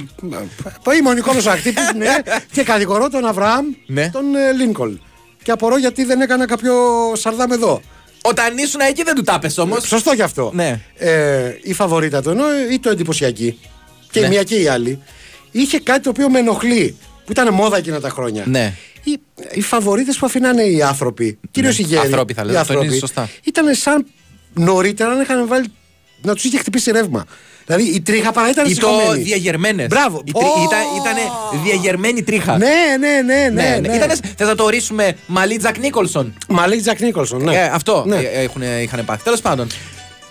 [0.98, 2.14] Είμαι ο Νικόλος Ακτύπης, ναι,
[2.52, 4.10] και κατηγορώ τον Αβραάμ Ναι.
[4.12, 4.98] τον ε, Λίνκολ.
[5.42, 6.74] Και απορώ γιατί δεν έκανα κάποιο
[7.12, 7.80] σαρδάμ εδώ.
[8.22, 9.84] Όταν ήσουν εκεί δεν του τάπε όμως.
[9.86, 10.50] Σωστό κι αυτό.
[10.54, 10.80] Ναι.
[10.96, 13.58] Ε, η φαβορίτα του εννοώ ή το εντυπωσιακή.
[14.10, 14.28] Και η Ναι.
[14.28, 15.02] μία και η άλλη.
[15.50, 16.96] Είχε κάτι το οποίο με ενοχλεί.
[17.24, 18.44] Που ήταν μόδα εκείνα τα χρόνια.
[18.46, 18.74] Ναι.
[19.04, 19.18] Οι,
[19.52, 22.06] οι φαβορίτες που αφήνανε οι άνθρωποι, κυρίως οι γέροι.
[22.06, 23.28] Ανθρώποι θα οι λέω, άνθρωποι, τονίζεις σωστά.
[23.44, 24.06] Ήταν σαν
[24.54, 25.66] νωρίτερα να είχαν βάλει.
[26.22, 27.26] να τους είχε χτυπήσει ρεύμα.
[27.66, 29.22] Δηλαδή η τρίχα παρά ήταν Ή το σηκωμένη.
[29.22, 29.86] διαγερμένες.
[29.86, 30.22] Μπράβο.
[30.26, 31.16] Ήταν
[31.64, 32.56] διαγερμένη τρίχα.
[32.58, 32.66] Ναι,
[32.98, 33.78] ναι, ναι, ναι.
[33.88, 33.96] ναι.
[33.96, 37.54] Ήτανες, θες να το ορίσουμε Μαλί Τζακ Νίκολσον; Μαλίκ Τζακ Νίκολσον, ναι.
[37.54, 38.16] Ε, αυτό Ναι.
[38.16, 39.22] ε, έχουν, είχαν πάθει.
[39.22, 39.66] Τέλος πάντων.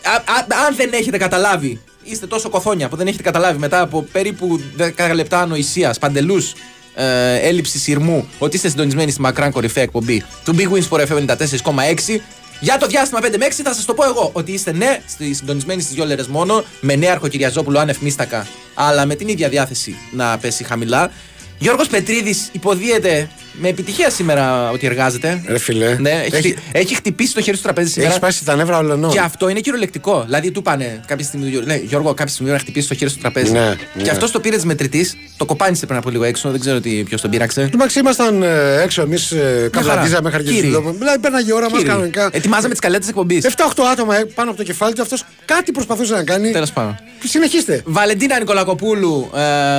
[0.04, 4.06] Α, α, αν δεν έχετε καταλάβει, είστε τόσο κοθόνια που δεν έχετε καταλάβει μετά από
[4.12, 6.54] περίπου 10 λεπτά ανοησίας, παντελούς
[6.96, 11.26] ε, έλλειψης σειρμού, ότι είστε συντονισμένοι στη μακράν κορυφαία εκπομπή του Big Wins for FM
[11.26, 12.20] 94,6.
[12.64, 15.34] Για το διάστημα 5 με 6 θα σας το πω εγώ ότι είστε ναι, στη-
[15.34, 19.96] συντονισμένοι στι δύο λέρε μόνο, με νέαρχο Κυριαζόπουλο άνευ μίστακα, αλλά με την ίδια διάθεση
[20.12, 21.12] να πέσει χαμηλά.
[21.60, 25.42] Γιώργος Πετρίδης υποδίεται με επιτυχία σήμερα ότι εργάζεται.
[25.48, 25.96] Ρε φιλέ.
[26.00, 28.10] Ναι, έχει, Έχει- χτυ- έχει χτυπήσει το χέρι στο τραπέζι σήμερα.
[28.10, 29.10] Έχει σπάσει τα νεύρα όλων.
[29.10, 30.22] Και αυτό είναι κυριολεκτικό.
[30.26, 31.50] Δηλαδή του πάνε κάποια στιγμή.
[31.66, 33.52] Λέει, Γιώργο, κάποια στιγμή να χτυπήσει το χέρι στο τραπέζι.
[33.52, 34.10] Ναι, Και ναι.
[34.10, 36.50] αυτό το πήρε τη μετρητής, το κοπάνισε πριν από λίγο έξω.
[36.52, 37.70] Δεν ξέρω ποιος τον πείραξε.
[37.74, 40.32] Εντάξει, ήμασταν ε, έξω εμείς, ε, καβλαντίζαμε, Κύριοι.
[40.32, 40.92] χαρακτηριστικό.
[40.98, 42.30] Δηλαδή, πέρναγε η ώρα μας Κύριοι, κανονικά.
[42.32, 43.46] Ετοιμάζαμε τις καλέτες εκπομπής.
[43.46, 46.52] 7-8 άτομα ε, πάνω από το κεφάλι του, αυτός κάτι προσπαθούσε να κάνει.
[46.52, 46.98] Τέλος πάντων.
[47.24, 47.82] Συνεχίστε.
[47.86, 49.30] Βαλεντίνα Νικολακοπούλου,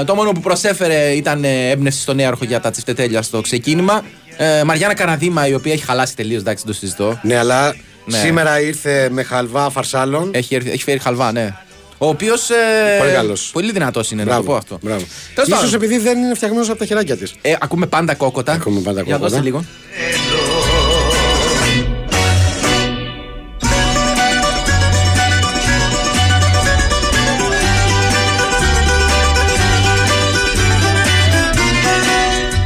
[0.01, 3.61] ε, το μόνο που προσέφερε ήταν ε, έμπνευση στον νέαρχο για τα τσιφτετέλεια στο ξεκίνημα.
[4.37, 7.21] Ε, Μαριάννα Καραδίμα, η οποία έχει χαλάσει τελείως, εντάξει, δεν το συζητώ.
[7.23, 8.19] Ναι, αλλά Ναι.
[8.19, 10.31] σήμερα ήρθε με χαλβά φαρσάλων.
[10.35, 11.55] Έχει, έρθει- έχει φέρει χαλβά, ναι.
[11.99, 12.51] Ο οποίος.
[12.99, 13.51] Πολύ καλός.
[13.53, 14.79] Πολύ δυνατός είναι, να το πω αυτό.
[14.83, 15.05] Μπράβο.
[15.35, 15.65] Τέλος πάντων.
[15.65, 17.35] Ίσως επειδή δεν είναι φτιαγμένος από τα χεράκια της.
[17.43, 18.53] Ε, ακούμε πάντα κόκοτα.
[18.53, 19.29] Ακούμε πάντα Για κόκοτα.
[19.31, 19.65] δώστε λίγο.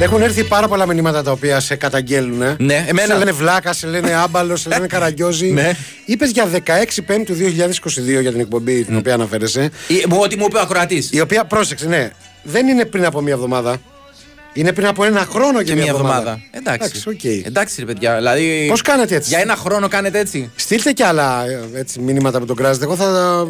[0.06, 2.42] Έχουν έρθει πάρα πολλά μηνύματα τα οποία σε καταγγέλνουν.
[2.42, 2.56] ε.
[2.58, 3.12] Ναι, εμένα.
[3.12, 5.50] Σε λένε βλάκα, σε λένε άμπαλος, σε λένε καραγκιόζη.
[5.50, 5.72] Ναι.
[6.04, 9.70] Είπες για 16 Πέμπτου 2022 για την εκπομπή την οποία αναφέρεσαι.
[9.88, 11.08] Ή- μου- Ότι μου είπε ο ακροατής.
[11.12, 12.10] Η οποία, πρόσεξε, ναι,
[12.42, 13.76] δεν είναι πριν από μία εβδομάδα.
[14.52, 16.40] Είναι πριν από ένα χρόνο και, Και μία εβδομάδα.
[16.50, 17.02] Εντάξει.
[17.08, 17.24] οκ.
[17.24, 18.16] Εντάξει, ρε παιδιά.
[18.16, 20.50] Δηλαδή, Πώς κάνετε έτσι; Για ένα χρόνο κάνετε έτσι.
[20.56, 22.84] Στείλτε κι άλλα ε, έτσι, μηνύματα που τον κράζετε.
[22.84, 23.46] Εγώ θα.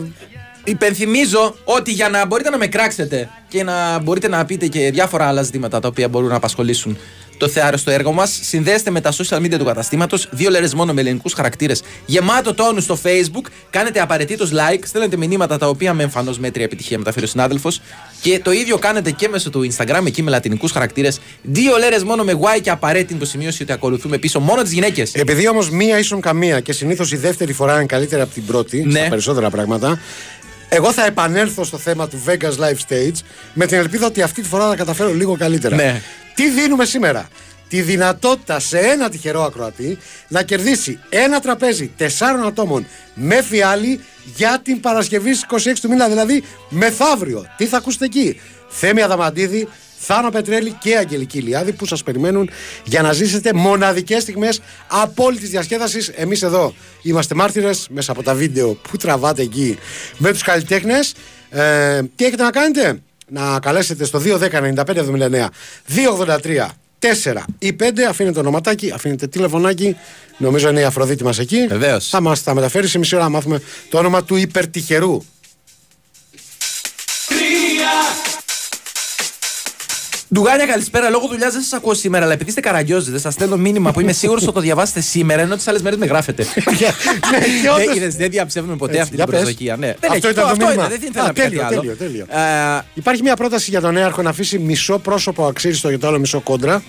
[0.69, 5.27] Υπενθυμίζω ότι για να μπορείτε να με κράξετε και να μπορείτε να πείτε και διάφορα
[5.27, 6.99] άλλα ζητήματα τα οποία μπορούν να απασχολήσουν
[7.39, 10.29] το θεάρεστο έργο μας, συνδέστε με τα social media του καταστήματος.
[10.31, 11.83] Δύο λέρες μόνο με ελληνικούς χαρακτήρες.
[12.07, 13.51] Γεμάτο τόνους στο Facebook.
[13.71, 14.81] Κάνετε απαραιτήτως like.
[14.85, 17.81] Στέλνετε μηνύματα τα οποία με εμφανώς μέτρια επιτυχία μεταφέρει ο συνάδελφος.
[18.23, 21.21] Και το ίδιο κάνετε και μέσω του Instagram εκεί με λατινικούς χαρακτήρες.
[21.43, 25.15] Δύο λέρες μόνο με Y και απαραίτητο σημείωση ότι ακολουθούμε πίσω μόνο τις γυναίκες.
[25.15, 28.83] Επειδή όμως μία ίσον καμία και συνήθως η δεύτερη φορά είναι καλύτερη από την πρώτη
[28.87, 28.99] Ναι.
[28.99, 29.99] στα περισσότερα πράγματα.
[30.69, 33.19] Εγώ θα επανέλθω στο θέμα του Vegas Live Stage
[33.55, 35.77] με την ελπίδα ότι αυτή τη φορά θα καταφέρω λίγο καλύτερα.
[35.77, 36.03] Ναι.
[36.35, 37.29] Τι δίνουμε σήμερα;
[37.69, 39.99] Τη δυνατότητα σε ένα τυχερό ακροατή
[40.29, 44.01] να κερδίσει ένα τραπέζι τεσσάρων ατόμων με φιάλη
[44.37, 47.47] για την Παρασκευή στις 26 του μήνα, δηλαδή μεθαύριο.
[47.57, 49.69] Τι θα ακούσετε εκεί; Θέμη Αδαμαντίδη,
[50.07, 52.51] Θάνο Πετρέλη και Αγγελική Λιάδη που σας περιμένουν
[52.85, 56.09] για να ζήσετε μοναδικές στιγμές απόλυτης διασκέδασης.
[56.09, 59.79] Εμείς εδώ είμαστε μάρτυρες μέσα από τα βίντεο που τραβάτε εκεί
[60.19, 61.15] με τους καλλιτέχνες.
[61.51, 65.49] Ε, τι έχετε να κάνετε; Να καλέσετε στο 210-9579
[65.87, 68.03] 283 4 ή 5.
[68.09, 69.97] Αφήνετε το ονοματάκι, αφήνετε τηλεφωνάκι.
[70.37, 71.67] Νομίζω είναι η Αφροδίτη μας εκεί.
[71.67, 72.09] Βεβαίως.
[72.09, 75.23] Θα μας τα μεταφέρει σε μισή ώρα να μάθουμε το όνομα του υπερτυχερού.
[80.37, 81.11] Ντουγάνια, καλησπέρα.
[81.11, 84.13] Λόγω δουλειάς δεν σας ακούω σήμερα, αλλά επειδή είστε καραγκιόζητε, σας στέλνω μήνυμα που είμαι
[84.13, 86.43] σίγουρος ότι θα το διαβάσετε σήμερα, ενώ τις άλλες μέρες με γράφετε.
[87.63, 89.43] και όντως- Δεν είδες, δεν διαψεύδουμε ποτέ Έτσι, αυτή για την πες.
[89.43, 89.77] προσδοκία.
[89.77, 89.87] Ναι.
[89.87, 90.85] Δεν Αυτό έχει- ήταν το αυτό μήνυμα.
[90.87, 91.81] είναι, δεν Α, θέλω να πει κάτι τέλειο, άλλο.
[91.81, 92.27] τέλειο, τέλειο.
[92.77, 96.19] Ε, Υπάρχει μια πρόταση για τον νέαρχο να αφήσει μισό πρόσωπο αξίριστο και το άλλο
[96.19, 96.83] μισό κόντρα.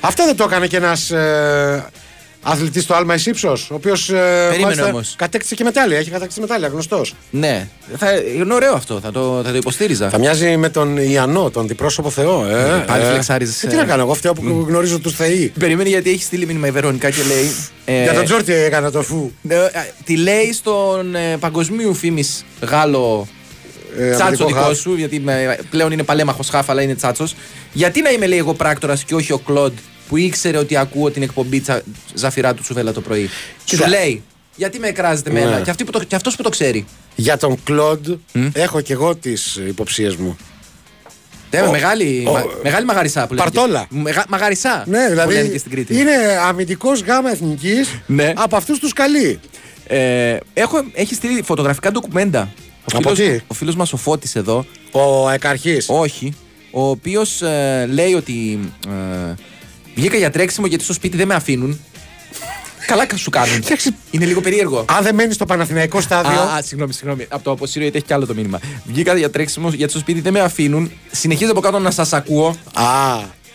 [0.00, 1.84] Αυτό δεν το έκανε και ένας ε,
[2.42, 4.10] αθλητής στο Άλμα Ισύψο, ο οποίος
[4.50, 5.14] Περίμενε όμως.
[5.18, 5.98] κατέκτησε και μετάλλια.
[5.98, 7.14] Έχει κατακτήσει μετάλλια, γνωστός.
[7.30, 10.08] Ναι, θα, είναι ωραίο αυτό, θα το, θα το υποστήριζα.
[10.10, 12.46] Θα μοιάζει με τον Ιαννό, τον διπρόσωπο Θεό.
[12.46, 13.08] Ε, πάλι ε.
[13.08, 13.76] φλεξάριζες, Ε, τι ε.
[13.78, 15.52] να κάνω, εγώ φταίω που γνωρίζω τους Θεοί.
[15.58, 17.54] Περίμενε γιατί έχει στείλει μήνυμα η Βερόνικα και λέει.
[17.84, 19.32] ε, Για τον Τζόρτι έκανα το φου.
[19.48, 19.68] ε, ε,
[20.04, 23.28] Τη λέει στον ε, παγκοσμίου φήμης Γάλλο
[23.98, 24.78] Ε, τσάτσο αμυντικό δικό χαφ.
[24.78, 27.34] σου, γιατί με- πλέον είναι παλέμαχος χάφ, αλλά είναι τσάτσος.
[27.72, 29.72] Γιατί να είμαι, λέει, εγώ πράκτορας και όχι ο Κλοντ
[30.10, 31.82] που ήξερε ότι ακούω την εκπομπή τσα,
[32.14, 33.28] Ζαφυρά του Τσουβέλα το πρωί.
[33.64, 33.82] Κοίτα.
[33.84, 34.22] Σου λέει,
[34.56, 35.40] γιατί με εκράζετε Ναι.
[35.40, 36.86] μένα, και, αυτή που το, και αυτός που το ξέρει.
[37.14, 38.06] Για τον Κλοντ
[38.52, 40.36] έχω και εγώ τις υποψίες μου.
[41.50, 43.50] Ναι, Ο- μεγάλη, ο- μα- μεγάλη μαγαρισά που λένε.
[43.50, 43.80] Παρτόλα.
[43.90, 44.84] και- Μεγα, μαγαρισά.
[44.86, 45.94] Ναι, που λένε δηλαδή και στην Κρήτη.
[45.98, 46.12] είναι
[46.46, 48.32] αμυντικός γάμα εθνικής Ναι.
[48.36, 49.40] από αυτούς τους καλοί.
[49.86, 52.52] Ε, έχω, έχει στείλει φωτογραφικά ντοκουμέντα.
[52.54, 54.66] Ο Από φίλος, τι; ο φίλος μας ο Φώτης εδώ.
[54.90, 55.86] Ο Εκαρχής.
[55.88, 56.34] Όχι.
[56.70, 59.34] Ο οποίος ε, λέει ότι ε,
[60.00, 61.80] βγήκα για τρέξιμο γιατί στο σπίτι δεν με αφήνουν.
[62.86, 63.64] Καλά σου κάνουν.
[64.10, 64.84] Είναι λίγο περίεργο.
[64.88, 66.40] Αν δεν μένεις στο Παναθηναϊκό στάδιο.
[66.40, 67.26] Α, α, συγγνώμη, συγγνώμη.
[67.28, 68.60] Από το αποσύριο γιατί έχει κι άλλο το μήνυμα.
[68.84, 70.90] Βγήκα για τρέξιμο γιατί στο σπίτι δεν με αφήνουν.
[71.10, 72.56] Συνεχίζει από κάτω να σας ακούω.
[72.74, 72.84] Α.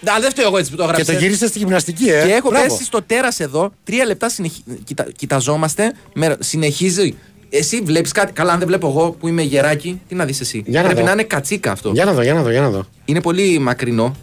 [0.10, 1.12] Α, δεν φταίω εγώ έτσι που το Και έγραψε.
[1.13, 2.25] το γύρισες στη γυμναστική, ε.
[2.25, 2.67] Και έχω Μπράβο.
[2.67, 3.71] πέσει στο τέρας εδώ.
[3.84, 4.63] Τρία λεπτά συνεχι...
[4.84, 5.05] κοιτα...
[5.15, 5.93] κοιταζόμαστε.
[6.13, 6.38] Με...
[6.39, 7.15] Συνεχίζει.
[7.49, 8.31] Εσύ βλέπεις κάτι.
[8.31, 10.63] Καλά, αν δεν βλέπω εγώ που είμαι γεράκι, τι να δεις εσύ.
[10.65, 11.08] Για να Πρέπει δω.
[11.08, 11.91] να είναι κατσίκα αυτό.
[11.91, 12.86] Για να δω, για να δω, για να δω.
[13.05, 14.15] Είναι πολύ μακρινό.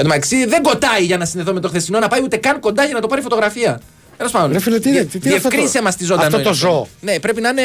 [0.00, 2.60] Εν τω μεταξύ δεν κοτάει για να συνδεθώ με το χθεσινό, να πάει ούτε καν
[2.60, 3.80] κοντά για να το πάρει φωτογραφία.
[4.16, 4.52] Τέλος πάντων.
[4.52, 6.26] Ρε φίλε, τι είναι, τι- τι είναι αυτό Διευκρίνησε το- μας τη ζωντανό.
[6.26, 6.88] αυτό το είναι ζώο.
[7.00, 7.62] Ναι, πρέπει να είναι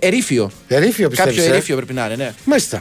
[0.00, 0.50] ερήφιο.
[0.68, 2.32] Ερήφιο πιστεύεις, Κάποιο ε; ερήφιο πρέπει να είναι, ναι.
[2.44, 2.80] Μάλιστα.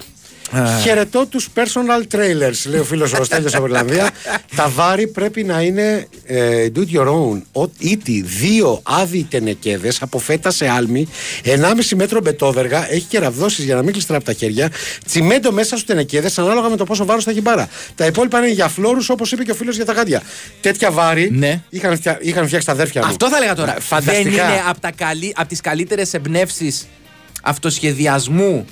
[0.81, 4.09] Χαιρετώ τους personal trailers, λέει ο φίλος ο Στέλιος από Ιρλανδία.
[4.55, 7.41] Τα βάρη πρέπει να είναι ε, do it your own.
[7.63, 11.07] Ο, ήτι δύο άδειοι τενεκέδες από φέτα σε άλμη,
[11.43, 11.51] 1,5
[11.95, 14.71] μέτρο μπετόβεργα, έχει κεραυδώσει για να μην κλειστρά από τα χέρια,
[15.05, 17.69] τσιμέντο μέσα στους τενεκέδες ανάλογα με το πόσο βάρος θα έχει μπάρα.
[17.95, 20.21] Τα υπόλοιπα είναι για φλόρους όπως είπε και ο φίλος για τα γάντια.
[20.61, 21.61] Τέτοια βάρη Ναι.
[21.69, 22.17] είχαν, φτια...
[22.21, 23.07] είχαν φτιάξει τα αδέρφια μου.
[23.07, 23.73] Αυτό θα έλεγα τώρα.
[23.73, 24.21] Ναι, Φανταστικά.
[24.23, 25.33] Δεν είναι από, τα καλύ...
[25.35, 26.87] από τις καλύτερες εμπνεύσεις
[27.43, 28.65] αυτοσχεδιασμού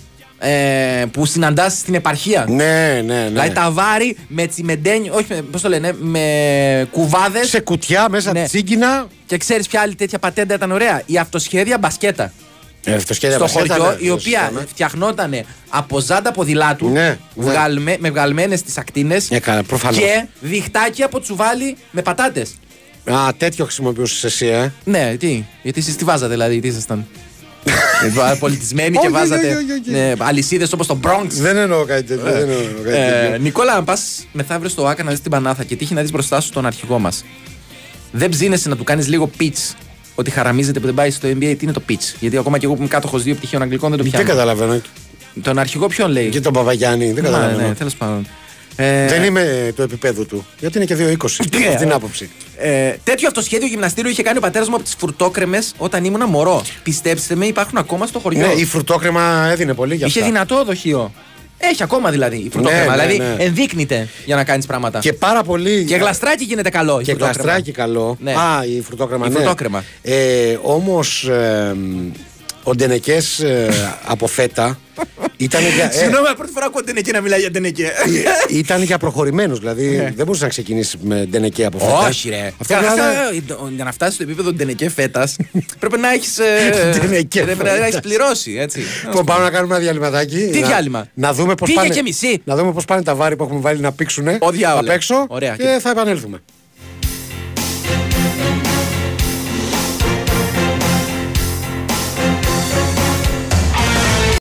[0.46, 2.46] ε, που συναντάς στην επαρχία.
[2.50, 3.28] Ναι, ναι, ναι.
[3.28, 7.50] Δηλαδή τα βάρη με τσιμεντένι, όχι με, πώς το λένε, με κουβάδες.
[7.50, 8.44] Σε κουτιά μέσα Ναι.
[8.44, 9.08] τσίγκινα.
[9.26, 12.32] Και ξέρεις ποια άλλη τέτοια πατέντα ήταν ωραία; Η αυτοσχέδια μπασκέτα.
[12.88, 14.66] Ε, αυτοσχέδια στο μπασκέτα, χωριό, ναι, η το οποία συζητάμε.
[14.70, 15.34] φτιαχνόταν
[15.70, 17.18] από ζάντα ποδηλάτου Ναι, ναι.
[17.36, 19.98] βγαλμε, με βγαλμένες τις ακτίνες Ε, καλά, προφανώς.
[20.00, 22.56] και διχτάκι από τσουβάλι με πατάτες.
[23.12, 24.72] Α, τέτοιο χρησιμοποιούσες εσύ, ε.
[24.84, 27.06] Ναι, τι, γιατί εσείς τι βάζατε δηλαδή, τι ήσασταν.
[27.66, 29.92] Ε, Πολιτισμένοι και Όχι, όχι, βάζατε όχι, όχι, όχι.
[29.92, 31.28] ναι, αλυσίδες όπως το Bronx.
[31.30, 32.24] Δεν εννοώ κάτι τέτοιο.
[32.24, 33.38] δεν εννοώ κάτι Ε, τέτοιο.
[33.38, 36.42] Νικόλα, αν πας μεθαύριο στο ΑΚΑ να δεις την Πανάθα και τύχει να δεις μπροστά
[36.42, 37.26] σου τον αρχηγό μας,
[38.12, 39.74] δεν ψήνεσαι να του κάνεις λίγο pitch
[40.16, 41.40] ότι χαραμίζεται που δεν πάει στο NBA.
[41.40, 43.98] Τι είναι το pitch; Γιατί ακόμα και εγώ που είμαι κάτοχος δύο πτυχίων Αγγλικών δεν
[43.98, 44.28] το Δεν πιάνω.
[44.30, 44.82] καταλαβαίνω.
[45.42, 47.68] Τον αρχηγό ποιον λέει; Και τον Παπαγιάννη, δεν Μα, καταλαβαίνω.
[47.68, 48.28] Ναι, τέλος πάντων.
[48.76, 50.46] Ε, Δεν είμαι το επίπεδο του.
[50.60, 51.00] Γιατί είναι και 2,20.
[51.02, 51.68] Ναι.
[51.68, 52.30] Αυτή την άποψη.
[52.58, 56.62] Ε, τέτοιο αυτοσχέδιο γυμναστήριο είχε κάνει ο πατέρας μου από τις φουρτόκρεμες όταν ήμουν μωρό.
[56.84, 58.48] Πιστέψτε με, υπάρχουν ακόμα στο χωριό.
[58.48, 60.32] Ναι, η φρουτόκρεμα έδινε πολύ για Είχε αυτά.
[60.32, 61.14] δυνατό δοχείο.
[61.58, 62.96] Έχει ακόμα δηλαδή η φρουτόκρεμα.
[62.96, 63.44] Ναι, ναι, δηλαδή ναι.
[63.44, 65.00] ενδείκνυται για να κάνεις πράγματα.
[65.00, 65.86] Και πάρα πολύ.
[65.86, 67.00] Και γλαστράκι γίνεται καλό.
[67.00, 67.42] η Και φρουτόκρεμα.
[67.44, 68.18] γλαστράκι καλό.
[68.20, 68.32] Ναι.
[68.32, 69.26] Α, η φρουτόκρεμα.
[69.26, 69.36] Η ναι.
[69.36, 69.84] φρουτόκρεμα.
[70.02, 71.30] Ε, Όμως
[72.68, 73.44] ο Ντενεκές
[74.06, 74.80] από φέτα
[75.38, 77.84] ήταν για, ε, Συγγνώμη, πρώτη φορά ακούω την εκεί να μιλάει για την εκεί.
[78.50, 79.60] ήταν για προχωρημένους.
[79.60, 80.04] Δηλαδή Ναι.
[80.16, 81.98] δεν μπορούσε να ξεκινήσει με Ντενεκέ από φέτα.
[82.08, 82.52] Όχι, ρε.
[82.62, 85.36] Αυτό Καλά, δηλαδή- αυτά, για να φτάσει στο επίπεδο ντενεκέ φέτας,
[85.80, 86.40] πρέπει να έχεις.
[87.00, 87.88] Ντενεκέ πρέπει να φέτας.
[87.88, 88.56] έχεις πληρώσει.
[88.60, 88.82] Έτσι.
[89.06, 90.50] Λοιπόν, πάμε να κάνουμε ένα διαλυματάκι.
[90.52, 92.42] Τι να, διάλειμμα; Να δούμε πώς Πήγε πάνε, και μισή.
[92.44, 94.80] να δούμε πώς πάνε τα βάρη που έχουμε βάλει να πήξουν Ο διάολε.
[94.90, 95.56] απ' έξω Ωραία.
[95.56, 96.42] και θα επανέλθουμε.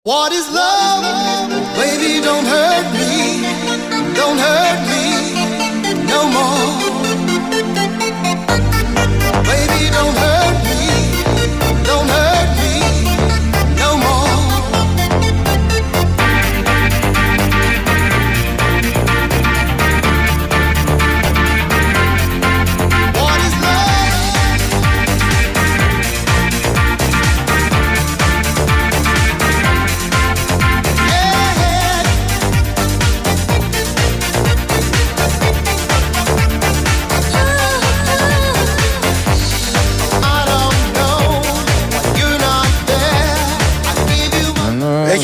[0.06, 1.48] What is love?
[1.76, 3.40] Baby, don't hurt me.
[4.14, 4.93] Don't hurt me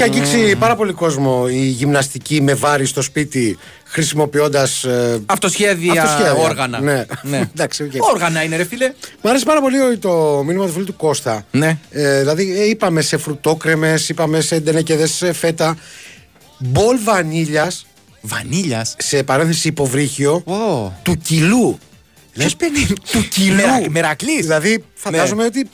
[0.02, 4.84] Έχει αγγίξει πάρα πολύ κόσμο η γυμναστική με βάρη στο σπίτι χρησιμοποιώντας.
[5.26, 6.80] Αυτοσχέδια, όργανα.
[6.80, 7.04] Ναι.
[7.22, 7.38] Ναι.
[7.54, 7.92] Εντάξει, οκ.
[8.12, 8.92] Όργανα είναι, ρε φίλε.
[9.22, 11.44] Μ' αρέσει πάρα πολύ το μήνυμα του φίλου του Κώστα.
[11.50, 11.78] Ναι.
[11.90, 15.76] Ε, δηλαδή, ε, είπαμε σε φρουτόκρεμες, είπαμε σε ντενεκεδέ φέτα.
[16.58, 17.86] Μπολ βανίλιας.
[18.20, 20.42] Βανίλιας; Σε παρένθεση υποβρύχιο.
[20.46, 20.90] Oh.
[21.02, 21.78] Του κιλού.
[22.32, 23.54] Ποιος παίρνει; Του κιλού.
[23.54, 24.40] Μερα- Μερακλής.
[24.40, 25.68] Δηλαδή, φαντάζομαι ότι.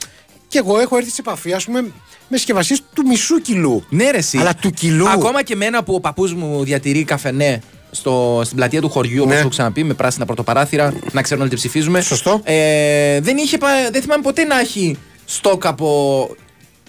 [0.47, 1.85] Και εγώ έχω έρθει σε επαφή, ας πούμε,
[2.27, 3.83] μες συσκευασίε του μισού κιλού.
[3.89, 4.37] Ναι, ρε, εσύ.
[4.37, 5.09] Αλλά του κιλού.
[5.09, 7.61] Ακόμα και εμένα που ο παππούς μου διατηρεί καφενέ
[7.91, 9.39] στο, στην πλατεία του χωριού, όπως Ναι.
[9.39, 12.01] έχω ξαναπεί, με πράσινα πρωτοπαράθυρα, να ξέρουν ότι ψηφίζουμε.
[12.01, 12.41] Σωστό.
[12.43, 16.29] Ε, δεν, είχε, πα- δεν θυμάμαι ποτέ να έχει στόκ από.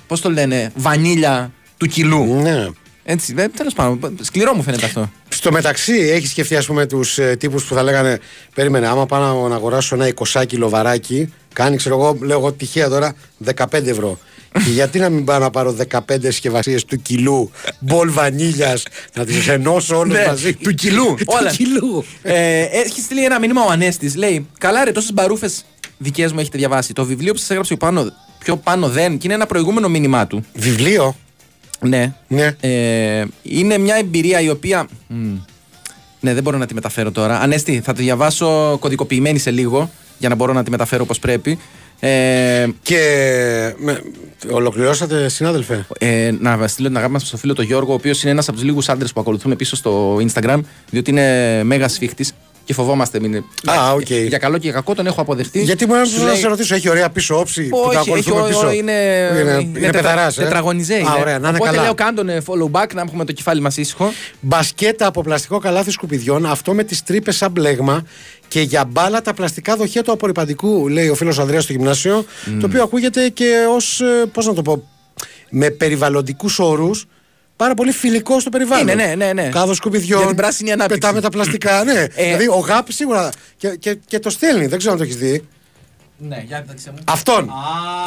[0.06, 2.24] Πώς το λένε, βανίλια του κιλού.
[2.42, 2.66] Ναι.
[3.04, 4.16] Έτσι, τέλος πάντων.
[4.22, 5.10] Σκληρό μου φαίνεται αυτό.
[5.28, 8.18] Στο μεταξύ, έχεις σκεφτεί, ας πούμε, τους ε, τύπους που θα λέγανε
[8.54, 12.88] Περίμενε, άμα πάω να αγοράσω ένα 20 κιλο βαράκι, κάνει, ξέρω εγώ, λέω εγώ τυχαία
[12.88, 13.14] τώρα,
[13.54, 14.18] 15 ευρώ.
[14.64, 18.82] Και γιατί να μην πάω να πάρω 15 συσκευασίες του κιλού μπολ βανίλιας,
[19.14, 21.14] να τις ενώσω όλες Ναι, μαζί; του κιλού.
[21.38, 21.50] Όλα.
[21.50, 22.04] του κιλού.
[22.22, 24.16] ε, έχεις στείλει ένα μήνυμα ο Ανέστης.
[24.16, 25.64] Λέει: Καλά, ρε, τόσες μπαρούφες
[25.98, 26.92] δικές μου έχετε διαβάσει.
[26.92, 30.26] Το βιβλίο που σας έγραψε πιο πάνω, πιο πάνω δεν, και είναι ένα προηγούμενο μήνυμά
[30.26, 30.44] του.
[30.54, 31.16] Βιβλίο;
[31.80, 32.12] Ναι.
[32.28, 32.56] Ναι.
[32.60, 34.88] Ε, είναι μια εμπειρία η οποία.
[35.06, 35.34] Μμ,
[36.20, 37.40] ναι, δεν μπορώ να τη μεταφέρω τώρα.
[37.40, 41.58] Ανέστη, θα τη διαβάσω κωδικοποιημένη σε λίγο για να μπορώ να τη μεταφέρω όπως πρέπει.
[42.00, 42.98] Ε, Και
[43.78, 44.02] με,
[44.50, 48.30] ολοκληρώσατε, συνάδελφε; ε, να στείλω την αγάπη μας στο φίλο τον Γιώργο, ο οποίος είναι
[48.30, 52.26] ένας από τους λίγους άντρες που ακολουθούμε πίσω στο Instagram, διότι είναι μέγας σφίχτης
[52.68, 53.20] και φοβόμαστε.
[53.20, 53.36] Μην...
[53.66, 54.10] Α, οκ.
[54.10, 55.62] Για καλό και για κακό τον έχω αποδεχτεί.
[55.62, 58.08] Γιατί μπορεί Σου να λέει- σε ρωτήσω, έχει ωραία πίσω όψη που τα όχι, έχει,
[58.08, 58.70] ακολουθούμε ο- πίσω.
[58.72, 58.92] είναι,
[59.40, 60.42] είναι, είναι, είναι παιδαράς, ε.
[60.42, 60.94] τετραγωνιζέ.
[60.94, 61.08] Α, είναι.
[61.20, 61.82] ωραία, να είναι Οπότε καλά.
[61.82, 64.12] λέω κάντον ε, follow back να έχουμε το κεφάλι μας ήσυχο.
[64.40, 68.02] Μπασκέτα από πλαστικό καλάθι σκουπιδιών, αυτό με τις τρύπες σαν πλέγμα
[68.48, 72.24] και για μπάλα τα πλαστικά δοχεία του απορριπαντικού, λέει ο φίλος Ανδρέας στο γυμνάσιο,
[72.60, 74.00] το οποίο ακούγεται και ως,
[74.32, 74.82] πώς να το πω,
[75.50, 77.06] με περιβαλλοντικούς όρους.
[77.58, 78.88] Πάρα πολύ φιλικό στο περιβάλλον.
[78.88, 79.48] Είναι, ναι, ναι, ναι.
[79.48, 80.18] Κάδο σκουπιδιών.
[80.18, 81.00] Για την πράσινη ανάπτυξη.
[81.00, 82.06] Πετάμε τα πλαστικά, ναι.
[82.14, 82.24] Ε.
[82.24, 83.30] δηλαδή ο Γάπη σίγουρα.
[83.56, 85.48] Και, και, και το στέλνει, δεν ξέρω αν το έχεις δει.
[86.18, 86.98] Ναι, για δείξε μου.
[87.04, 87.50] Αυτόν.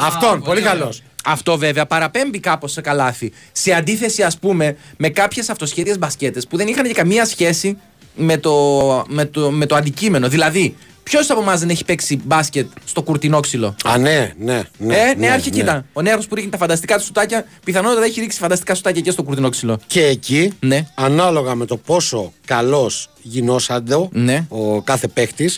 [0.01, 1.03] Αυτόν, πολύ καλός.
[1.23, 3.31] Αυτό βέβαια παραπέμπει κάπως σε καλάθι.
[3.51, 7.77] Σε αντίθεση, ας πούμε, με κάποιες αυτοσχέδιες μπασκέτες που δεν είχαν και καμία σχέση
[8.15, 10.27] με το, με το, με το αντικείμενο.
[10.27, 13.75] Δηλαδή, ποιος από εμάς δεν έχει παίξει μπάσκετ στο κουρτινό ξύλο.
[13.85, 14.61] Α, ναι, ναι.
[14.77, 15.55] ναι ε, ναι, νεάρχη, ναι.
[15.55, 15.85] κοίτα.
[15.93, 19.23] Ο νέαρχος που ρίχνει τα φανταστικά του σουτάκια, πιθανότατα έχει ρίξει φανταστικά σουτάκια και στο
[19.23, 19.79] κουρτινό ξύλο.
[19.87, 20.85] Και εκεί, Ναι.
[20.95, 24.45] ανάλογα με το πόσο καλός γινόσαντο Ναι.
[24.49, 25.51] ο κάθε παίχτη,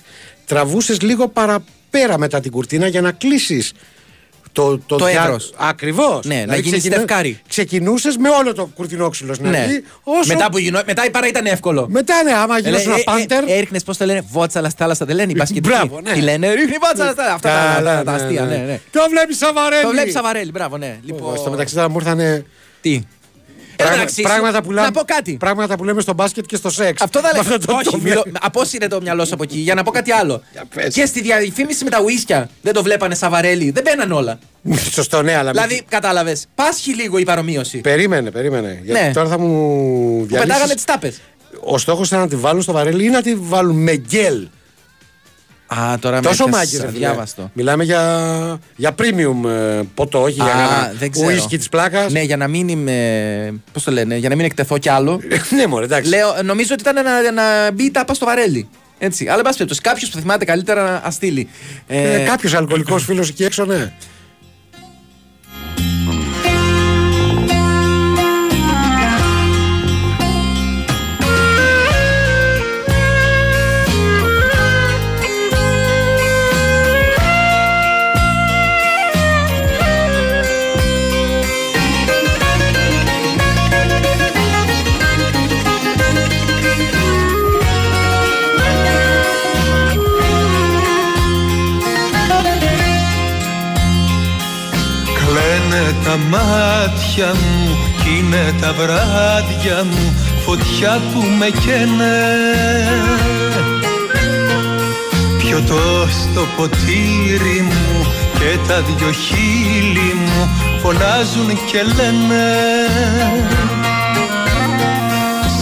[0.46, 3.72] τραβούσες λίγο παραπέρα μετά την κουρτίνα για να κλείσεις
[4.54, 5.54] το, το, Το εύρος.
[5.58, 6.26] Ακριβώς.
[6.26, 7.40] Ναι, να γίνεις Στεφκάρη.
[7.48, 9.58] Ξεκινούσες με όλο το κουρτινόξυλο στην Ναι.
[9.58, 9.84] αρχή.
[10.04, 10.34] Όσο...
[10.34, 10.82] Μετά, που γινό...
[10.86, 11.88] μετά η παρά ήταν εύκολο.
[11.90, 13.44] Μετά, ναι, άμα Ε, γινούσε ένα πάντερ.
[13.50, 15.70] Έριχνες πώς το λένε, βότσαλα στη θάλασσα, δεν λένε οι μπασκετικοί.
[15.70, 16.12] Μπράβο, ναι.
[16.12, 17.36] Τι λένε, ρίχνει βότσαλα στη θάλασσα.
[17.36, 18.56] Αυτά τα- Καλά, τα- τα ναι, αστεία, ναι.
[18.56, 18.80] ναι, ναι.
[18.92, 19.82] Το βλέπεις Σαβαρέλη.
[19.82, 20.98] Το βλέπεις Σαβαρέλη, μπράβο, ναι.
[21.06, 22.46] Λοιπόν, στο μεταξύ τώρα μου ήρθαν.
[22.82, 23.02] Τι;
[23.84, 25.38] Πράγμα- Εντάξει, πράγματα, που λέμε, να πω κάτι.
[25.40, 27.02] πράγματα που λέμε στο μπάσκετ και στο σεξ.
[27.02, 27.54] Αυτό δεν Με λέει.
[27.54, 29.58] αυτό το- Όχι, το μιλώ- απόσυρε το μυαλό σου από εκεί.
[29.58, 30.44] Για να πω κάτι άλλο.
[30.76, 30.94] πες.
[30.94, 33.72] Και στη διαφήμιση με τα ουίσκια δεν το βλέπανε Σαβαρέλη.
[33.72, 34.40] Δεν μπαίναν όλα.
[34.92, 35.52] Σωστό, ναι, αλλά.
[35.52, 36.46] Δηλαδή, κατάλαβες.
[36.56, 37.78] Πάσχει λίγο η παρομοίωση.
[37.78, 38.80] Περίμενε, περίμενε.
[38.84, 39.12] Γιατί Ναι.
[39.14, 39.48] τώρα θα μου
[40.20, 41.22] Που πετάγανε διαλύσεις τις τάπες.
[41.64, 44.48] ο στόχος ήταν να τη βάλουν στο βαρέλι ή να τη βάλουν με γκέλ.
[45.80, 46.90] Α, τώρα με Τόσο έπιασες μάγκες.
[46.96, 47.50] αδιάβαστο.
[47.54, 51.28] Μιλάμε για, για premium ε, ποτό, όχι για Α, κανένα δεν ξέρω.
[51.28, 52.12] ουίσκι της πλάκας.
[52.12, 53.62] Ναι, για να μην είμαι.
[53.74, 55.20] Πώς το λένε, για να μην εκτεθώ κι άλλο.
[55.58, 56.10] ναι, μωρέ, εντάξει.
[56.10, 58.70] Λέω, νομίζω ότι ήταν να, να μπει η τάπα στο βαρέλι.
[58.98, 59.28] Έτσι.
[59.28, 61.50] Αλλά, εν πάση περιπτώσει, κάποιος που θυμάται καλύτερα να αστείλει.
[61.88, 63.94] Ε, Κάποιος αλκοολικός φίλος εκεί έξω, ναι.
[97.16, 102.16] Μάτια μου κι είναι τα βράδια μου φωτιά που με καίνε.
[105.38, 110.50] Πιωτό στο ποτήρι μου και τα δυο χείλη μου
[110.82, 112.46] φωνάζουν και λένε.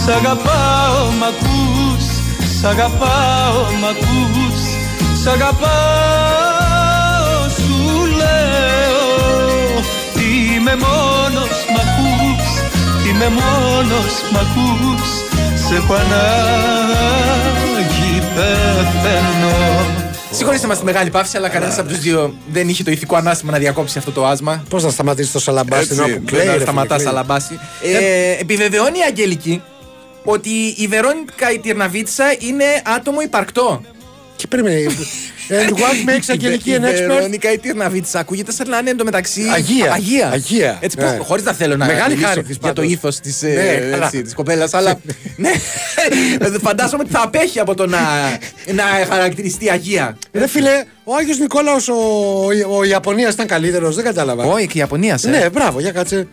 [0.04, 2.04] Σ' αγαπάω μ' ακούς,
[2.60, 4.60] σ' αγαπάω μ' ακούς,
[5.22, 6.51] σ' αγαπάω
[10.62, 12.44] Είμαι μόνος μ' ακούς,
[13.08, 15.08] είμαι μόνος μ' ακούς
[15.66, 16.92] Σε έχω ανάγκη
[18.34, 19.56] πεθαίνω
[20.30, 23.52] Συγχωρήστε μας τη μεγάλη παύση, αλλά κανένας από τους δύο δεν είχε το ηθικό ανάστημα
[23.52, 24.64] να διακόψει αυτό το άσμα.
[24.68, 26.44] Πώς να σταματήσει το σαλαμπάσι την ώρα που κλαίει.
[26.44, 27.06] Δεν ρε θα σταματά φίλε, κλαίει.
[27.06, 27.58] σαλαμπάση.
[27.82, 29.62] Ε, επιβεβαιώνει η Αγγελική
[30.24, 32.64] ότι η Βερόνικα η Τυρναβίτσα είναι
[32.96, 33.80] άτομο υπαρκτό.
[34.42, 34.86] Και περίμενε.
[35.48, 37.06] And what makes Αγγελική an Η expert?
[37.08, 39.42] Βερόνικα η Τυρναβίτσα ακούγεται σαν να είναι εντωμεταξύ.
[39.54, 39.92] Αγία.
[39.92, 40.28] Αγία.
[40.32, 40.78] Αγία.
[40.80, 41.18] Έτσι, Ναι.
[41.22, 42.92] Χωρί να θέλω να Μεγάλη μιλήσω χάρη της για το πάντως.
[42.92, 44.10] ήθο τη Ναι, καλά.
[44.34, 45.00] κοπέλα, αλλά.
[45.36, 45.50] ναι,
[46.62, 47.98] φαντάζομαι ότι θα απέχει από το να,
[48.74, 50.18] να χαρακτηριστεί Αγία.
[50.32, 51.94] Ρε φίλε, ο Άγιος Νικόλαος ο,
[52.78, 54.44] ο Ιαπωνίας ήταν καλύτερος, δεν κατάλαβα.
[54.44, 55.18] Όχι, και η Ιαπωνία.
[55.24, 55.28] ε.
[55.28, 56.26] Ναι, μπράβο, για κάτσε.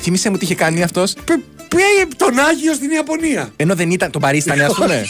[0.00, 1.04] Θύμησε μου τι είχε κάνει αυτό.
[1.68, 3.50] Πήγε τον Άγιο στην Ιαπωνία.
[3.56, 4.10] Ενώ δεν ήταν.
[4.10, 5.06] Τον παρίστανε, α πούμε.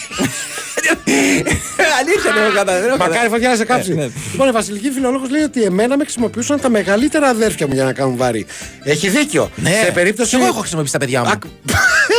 [2.01, 2.97] Αλήθεια, δεν έχω καταλάβει.
[2.99, 3.95] Μακάρι φωτιά να σε κάψει.
[3.95, 4.11] Ναι, ναι.
[4.33, 7.93] Λοιπόν, η Βασιλική Φιλολόγο λέει ότι εμένα με χρησιμοποιούσαν τα μεγαλύτερα αδέρφια μου για να
[7.93, 8.47] κάνουν βάρη.
[8.85, 9.51] Έχει δίκιο.
[9.57, 9.71] Ναι.
[9.85, 10.31] Σε περίπτωση.
[10.31, 11.31] Και εγώ έχω χρησιμοποιήσει τα παιδιά μου.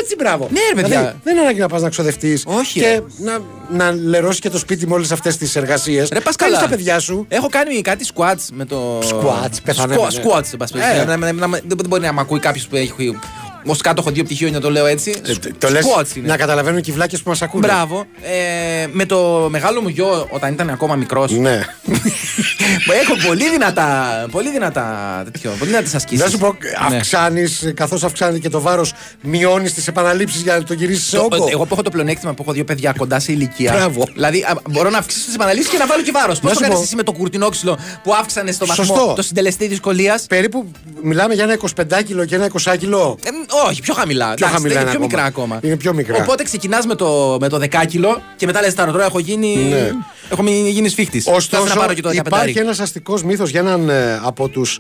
[0.02, 0.48] Έτσι, μπράβο.
[0.52, 0.98] Ναι, ρε, παιδιά.
[1.00, 2.40] Δηλαδή, δεν είναι ανάγκη να πα να ξοδευτεί.
[2.46, 3.04] Όχι, Και ρε.
[3.18, 6.06] να, να λερώσει και το σπίτι με όλε αυτέ τι εργασίε.
[6.12, 6.68] Ρε, πας Κάνεις καλά.
[6.70, 7.26] τα παιδιά σου.
[7.30, 9.00] Έχω κάνει κάτι squats με το.
[9.00, 10.22] Squats, πεθανέ, Squats, ναι.
[10.24, 11.00] squats, εν πάση περιπτώσει.
[11.02, 11.06] Ε.
[11.06, 13.20] Να- να- να- να- Δεν μπορεί να μ' ακούει κάποιο που έχει.
[13.66, 15.14] Ω κάτοχο δύο πτυχίων, να το λέω έτσι.
[15.58, 16.28] Το λες Squats είναι.
[16.28, 17.68] να καταλαβαίνουν και οι βλάκες που μας ακούνε.
[17.68, 18.06] Μπράβο.
[18.22, 21.32] Ε, με το μεγάλο μου γιο, όταν ήταν ακόμα μικρός.
[21.32, 21.62] Ναι.
[23.02, 24.08] έχω πολύ δυνατά.
[24.32, 25.22] Πολύ δυνατά.
[25.32, 26.24] Τέτοιο, πολύ δυνατές ασκήσεις.
[26.24, 30.74] Να σου πω, αυξάνεις, καθώς αυξάνεται και το βάρος, μειώνεις τις επαναλήψεις για να το
[30.74, 33.74] γυρίσεις σε όγκο; Εγώ που έχω το πλεονέκτημα που έχω δύο παιδιά κοντά σε ηλικία.
[33.74, 34.04] Μπράβο.
[34.14, 36.40] Δηλαδή α, μπορώ να αυξήσω τις επαναλήψεις και να βάλω και βάρος.
[36.40, 36.84] Πώς Να το σου κάνεις πω.
[36.84, 39.14] εσύ με το κουρτινόξυλο που αύξανε στο βαθμό Σωστό.
[39.16, 40.72] το συντελεστή δυσκολίας; Περίπου
[41.02, 43.18] μιλάμε για ένα 25 κιλό και ένα 20 κιλό.
[43.66, 44.26] Ε, όχι, πιο χαμηλά.
[44.34, 45.06] Πιο Εντάξει, χαμηλά είναι είναι πιο ακόμα.
[45.08, 45.60] μικρά ακόμα.
[45.64, 46.16] Είναι πιο μικρά.
[46.24, 49.56] Οπότε ξεκινάς με το, με το 10 κιλό και μετά λες τώρα έχω γίνει.
[49.56, 49.92] Ναι.
[50.30, 51.28] Έχω μη- γίνει σφίχτης.
[51.28, 54.80] Ωστόσο, υπάρχει ένας αστικός μύθος για έναν ε, από τους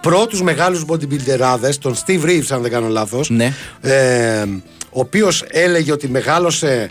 [0.00, 3.30] πρώτους μεγάλους bodybuilderάδες, τον Steve Reeves, αν δεν κάνω λάθος.
[3.30, 3.52] Ναι.
[3.80, 4.44] Ε,
[4.90, 6.90] ο οποίος έλεγε ότι μεγάλωσε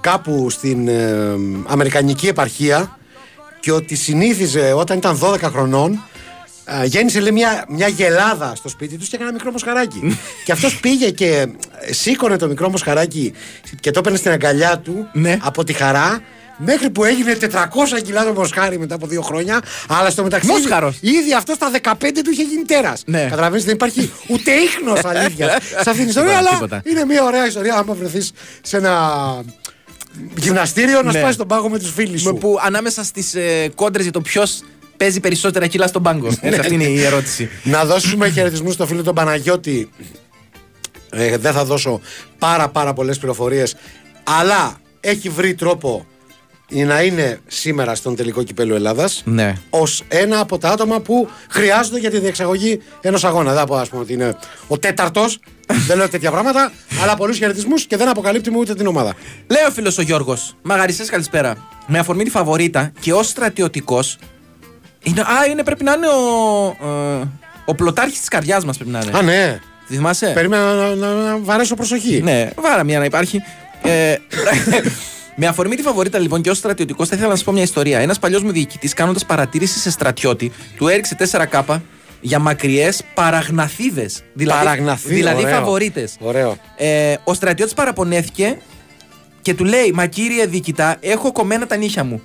[0.00, 1.14] κάπου στην ε,
[1.66, 2.98] Αμερικανική επαρχία
[3.60, 6.02] και ότι συνήθιζε όταν ήταν 12 χρονών.
[6.64, 10.18] Ε, γέννησε λέει, μια, μια γελάδα στο σπίτι τους και έκανε ένα μικρό μοσχαράκι.
[10.44, 11.46] και αυτός πήγε και
[11.80, 13.32] ε, σήκωνε το μικρό μοσχαράκι
[13.80, 15.38] και το έπαιρνε στην αγκαλιά του Ναι.
[15.42, 16.20] από τη χαρά.
[16.58, 17.46] Μέχρι που έγινε 400
[18.04, 19.60] κιλά το μοσχάρι μετά από δύο χρόνια.
[19.88, 20.46] Αλλά στο μεταξύ.
[20.46, 20.96] Μόσχαρος.
[21.00, 23.02] Ήδη αυτός στα 15 του είχε γίνει τέρας.
[23.06, 23.26] Ναι.
[23.30, 26.30] Καταλαβαίνεις, δεν υπάρχει ούτε ίχνος αλήθεια σε αυτήν την ιστορία.
[26.30, 26.82] Τίποτα, Αλλά τίποτα.
[26.84, 27.74] είναι μια ωραία ιστορία.
[27.74, 29.00] Άμα βρεθείς σε ένα
[30.36, 31.18] γυμναστήριο να Ναι.
[31.18, 32.36] σπάσεις τον πάγο με τους φίλους Με σου.
[32.36, 34.60] που ανάμεσα στις ε, κόντρες για το ποιος
[34.96, 36.28] παίζει περισσότερα κιλά στον πάγκο.
[36.40, 37.48] Έτσι, αυτή είναι η ερώτηση.
[37.62, 39.88] Να δώσουμε χαιρετισμού στο φίλο τον Παναγιώτη.
[41.10, 42.00] Ε, δεν θα δώσω
[42.38, 43.74] πάρα πάρα πολλές πληροφορίες
[44.24, 46.06] αλλά έχει βρει τρόπο
[46.70, 49.54] να είναι σήμερα στον τελικό κυπέλο Ελλάδας Ναι.
[49.70, 53.50] ως ένα από τα άτομα που χρειάζονται για τη διεξαγωγή ενός αγώνα.
[53.50, 54.36] Δεν θα πω ας πούμε ότι είναι
[54.68, 55.38] ο τέταρτος,
[55.86, 59.14] δεν λέω τέτοια πράγματα, αλλά πολλούς χαιρετισμούς και δεν αποκαλύπτει ούτε την ομάδα.
[59.46, 60.56] Λέει ο φίλος ο Γιώργος.
[60.62, 61.56] Μαγαρισέ, καλησπέρα.
[61.86, 64.18] Με αφορμή τη φαβορίτα και ως στρατιωτικός.
[65.04, 66.66] Είναι, α, είναι, πρέπει να είναι ο.
[67.20, 67.28] Ε,
[67.64, 69.18] ο πλωτάρχης της καρδιάς μας πρέπει να είναι.
[69.18, 69.58] Α, ναι.
[69.88, 72.20] Τη θυμάσαι; Περίμενα να, να, να βαρέσω προσοχή.
[72.22, 73.42] Ναι, βάρα μια να υπάρχει.
[73.82, 74.16] Ε,
[75.36, 77.98] με αφορμή τη φαβορίτα λοιπόν και ως στρατιωτικός, θα ήθελα να σας πω μια ιστορία.
[77.98, 81.16] Ένας παλιός μου διοικητής, κάνοντας παρατήρηση σε στρατιώτη, του έριξε
[81.50, 81.80] 4K
[82.20, 84.22] για μακριές παραγναθίδες.
[84.32, 85.54] Δηλαδή, Παραγναθίδες, δηλαδή ωραίο.
[85.54, 86.16] φαβορίτες.
[86.20, 86.56] Ωραίο.
[86.76, 88.58] Ε, ο στρατιώτης παραπονέθηκε
[89.42, 92.22] και του λέει Μα κύριε Δίκητα, έχω κομμένα τα νύχια μου.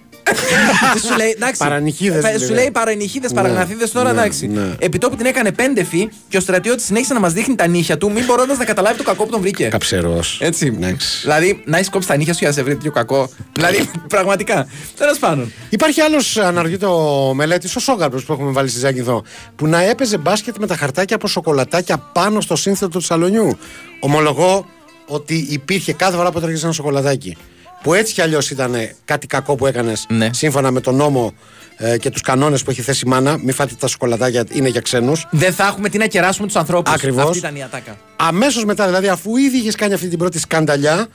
[1.07, 1.57] Σου λέει, εντάξει.
[1.63, 2.55] Παρανυχίδες, ε, Σου λέει.
[2.55, 4.47] λέει παρανυχίδε, Ναι, παραγναθίδε τώρα, ναι, εντάξει.
[4.47, 4.75] ναι.
[4.79, 8.25] Επιτόπου την έκανε πέντεφη και ο στρατιώτης συνέχισε να μας δείχνει τα νύχια του, μην
[8.25, 9.65] μπορώντας να καταλάβει το κακό που τον βρήκε.
[9.67, 10.37] Καψερός.
[10.41, 10.77] Έτσι.
[11.21, 13.29] Δηλαδή, να έχεις κόψει τα νύχια σου για να σε βρει τέτοιο κακό.
[13.53, 14.67] δηλαδή, πραγματικά.
[14.97, 15.51] Τέλος πάντων.
[15.69, 19.23] Υπάρχει άλλος, αναρωτιέται ο μελέτης, ο Σόγκαρπος που έχουμε βάλει στη Ζάκυνθο,
[19.55, 23.57] που να έπαιζε μπάσκετ με τα χαρτάκια από σοκολατάκια πάνω στο σύνθετο του σαλονιού.
[23.99, 24.65] Ομολογώ
[25.07, 27.37] ότι υπήρχε κάθε φορά που έτρεχε ένα σοκολατάκι.
[27.83, 28.75] Που έτσι κι αλλιώς ήταν
[29.05, 30.29] κάτι κακό που έκανες Ναι.
[30.33, 31.33] σύμφωνα με τον νόμο
[31.77, 33.37] ε, και τους κανόνες που έχει θέσει η μάνα.
[33.37, 35.27] Μην φάτε τα σοκολατάκια, είναι για ξένους.
[35.31, 36.93] Δεν θα έχουμε τι να κεράσουμε τους ανθρώπους.
[36.93, 37.23] Ακριβώς.
[37.25, 37.97] Αυτή ήταν η ατάκα.
[38.15, 41.07] Αμέσως μετά, δηλαδή, αφού ήδη είχες κάνει αυτή την πρώτη σκανταλιά,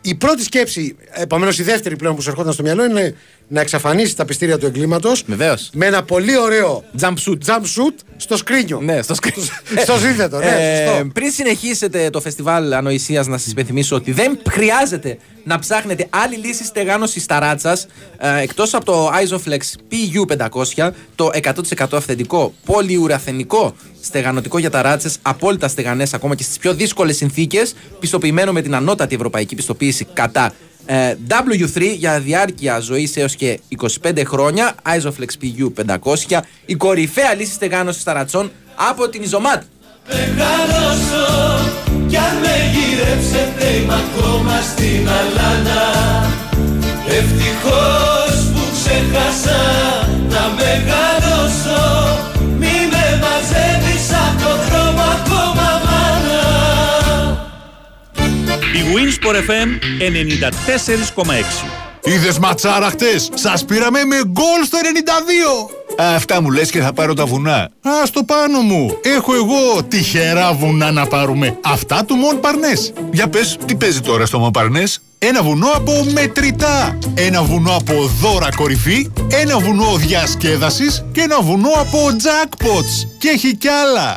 [0.00, 3.14] η πρώτη σκέψη, επομένως η δεύτερη πλέον που σου ερχόταν στο μυαλό είναι
[3.52, 5.24] να εξαφανίσει τα πιστήρια του εγκλήματος.
[5.26, 5.70] Βεβαίως.
[5.72, 7.38] Με ένα πολύ ωραίο Jump shoot.
[7.46, 8.80] jump shoot στο σκρίνιο.
[8.80, 9.42] Ναι, στο σκρίνιο.
[9.84, 11.08] στο σύνθετο, ναι, Ε, σωστό.
[11.14, 16.64] πριν συνεχίσετε το φεστιβάλ ανοησίας, να σας υπενθυμίσω ότι δεν χρειάζεται να ψάχνετε άλλη λύση
[16.64, 17.78] στεγάνωση ταράτσα
[18.42, 26.34] εκτός από το Isoflex PU500, το 100% αυθεντικό πολυουραθενικό στεγανοτικό για ταράτσε, απόλυτα στεγανές ακόμα
[26.34, 30.52] και στις πιο δύσκολες συνθήκες, πιστοποιημένο με την ανώτατη ευρωπαϊκή πιστοποίηση κατά ε,
[31.28, 33.60] W3 για διάρκεια ζωής έως και
[34.02, 34.74] 25 χρόνια.
[34.82, 39.62] Isoflex PU500, η κορυφαία λύση στεγάνωσης ταρατσών από την Ιζωμάτ.
[40.08, 41.70] Μεγαλώσω
[42.08, 45.82] κι αν με γυρέψετε είμαι ακόμα στην αλάνα
[47.06, 49.60] Ευτυχώς που ξέχασα
[50.28, 51.11] να μεγαλώσω
[58.82, 59.68] Η Winsport FM
[59.98, 61.66] 94,6.
[62.04, 65.70] Είδες ματσάρα χτες; Σας πήραμε με γκολ στο 92.
[66.14, 67.56] Αυτά μου λες και θα πάρω τα βουνά.
[67.82, 68.98] Α, στο πάνω μου.
[69.02, 71.58] Έχω εγώ τυχερά βουνά να πάρουμε.
[71.60, 72.92] Αυτά του Μον Παρνές.
[73.12, 75.00] Για πες, τι παίζει τώρα στο Μοπαρνές.
[75.18, 76.98] Ένα βουνό από μετρητά.
[77.14, 79.10] Ένα βουνό από δώρα κορυφή.
[79.30, 81.04] Ένα βουνό διασκέδασης.
[81.12, 83.08] Και ένα βουνό από jackpots.
[83.18, 84.16] Και έχει κι άλλα.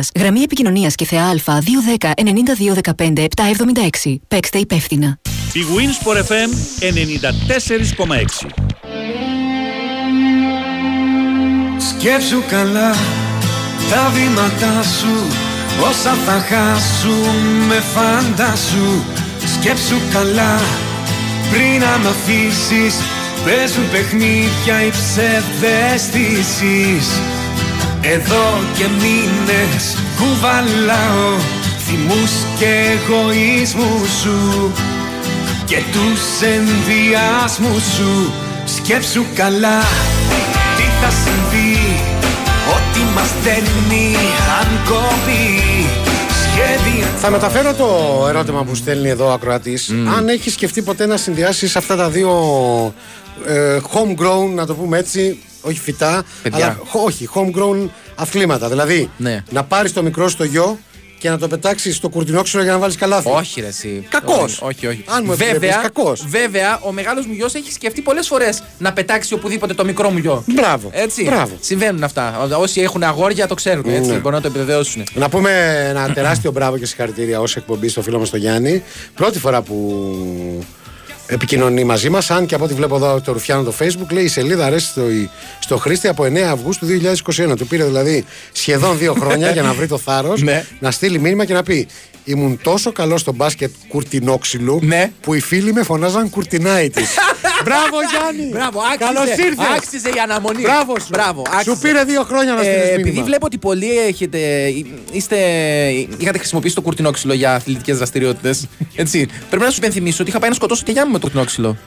[0.15, 2.11] Γραμμή επικοινωνίας και θεά Α210
[2.95, 3.25] 9215
[4.03, 4.15] 776.
[4.27, 5.19] Παίξτε υπεύθυνα.
[5.53, 6.49] Η Winsport FM
[8.07, 8.49] 94,6.
[11.89, 12.91] Σκέψου καλά
[13.89, 15.27] τα βήματά σου
[15.89, 17.35] Όσα θα χάσουν
[17.67, 18.91] με φαντάσου
[19.55, 20.59] Σκέψου καλά
[21.51, 22.95] πριν να μ' αφήσεις
[23.45, 27.07] Παίζουν παιχνίδια οι ψευδαισθήσεις
[28.03, 31.37] Εδώ και μήνες κουβαλάω
[31.85, 34.71] Θυμούς και εγωισμούς σου
[35.65, 38.31] Και τους ενδιασμούς σου.
[38.65, 39.79] Σκέψου καλά
[40.77, 41.77] τι θα συμβεί
[42.75, 44.15] Ό,τι μας δένει
[44.59, 45.85] αν κόβει
[46.43, 47.87] Σχέδια Θα μεταφέρω το
[48.27, 49.93] ερώτημα που στέλνει εδώ ο ακροατής.
[50.17, 52.31] Αν έχεις σκεφτεί ποτέ να συνδυάσεις αυτά τα δύο
[53.45, 56.65] ε, homegrown, να το πούμε έτσι, όχι φυτά, Παιδιά.
[56.65, 58.69] αλλά χω- όχι, homegrown αθλήματα.
[58.69, 59.43] Δηλαδή Ναι.
[59.49, 60.77] να πάρεις το μικρό στο γιο
[61.19, 63.29] και να το πετάξεις στο κουρτινόξυλο για να βάλεις καλάθι.
[63.29, 64.05] Όχι, ρε, εσύ.
[64.09, 64.61] Κακός.
[64.61, 65.03] Όχι, όχι.
[65.07, 66.25] Αν μου επιτρέπεις, βέβαια, κακός.
[66.27, 70.17] βέβαια, ο μεγάλος μου γιος έχει σκεφτεί πολλές φορές να πετάξει οπουδήποτε το μικρό μου
[70.17, 70.43] γιο.
[70.47, 70.89] Μπράβο.
[70.93, 71.23] Έτσι.
[71.23, 71.57] Μπράβο.
[71.59, 72.47] Συμβαίνουν αυτά.
[72.57, 73.83] Όσοι έχουν αγόρια το ξέρουν.
[73.87, 74.09] Έτσι.
[74.09, 74.15] Ναι.
[74.15, 75.03] Μπορούν να το επιβεβαιώσουν.
[75.13, 78.83] Να πούμε ένα τεράστιο μπράβο και συγχαρητήρια ως εκπομπή στο φίλο μας τον Γιάννη.
[79.15, 80.65] Πρώτη φορά που
[81.27, 82.31] επικοινωνεί μαζί μας.
[82.31, 85.01] Αν και από ό,τι βλέπω εδώ το Ρουφιάνο το Facebook, λέει η σελίδα αρέσει στο,
[85.59, 86.87] στο Χρήστη από 9 Αυγούστου
[87.51, 87.57] 2021.
[87.57, 90.65] Του πήρε δηλαδή σχεδόν δύο χρόνια για να βρει το θάρρος Ναι.
[90.79, 91.87] να στείλει μήνυμα και να πει
[92.23, 95.11] Ήμουν τόσο καλό στο μπάσκετ κουρτινόξυλου Ναι.
[95.21, 97.01] που οι φίλοι με φωνάζαν κουρτινάι τη.
[97.65, 98.51] Μπράβο Γιάννη!
[98.51, 99.11] Μπράβο, άξιζε.
[99.13, 99.65] Καλώς ήρθες!
[99.77, 100.61] Άξιζε η αναμονή.
[100.61, 101.07] Μπράβο σου.
[101.11, 101.75] Μπράβο, Σου άξιζε.
[101.81, 102.99] πήρε δύο χρόνια να στείλεις Ε, μήνυμα.
[103.07, 104.39] επειδή βλέπω ότι πολλοί έχετε,
[105.11, 105.37] είστε,
[106.17, 108.67] είχατε χρησιμοποιήσει το κουρτινόξυλο για αθλητικές δραστηριότητες.
[108.95, 109.27] Έτσι.
[109.49, 111.77] Πρέπει να σου υπενθυμίσω ότι είχα πάει να σκοτώσω τη γιά μου με το κουρτινόξυλο.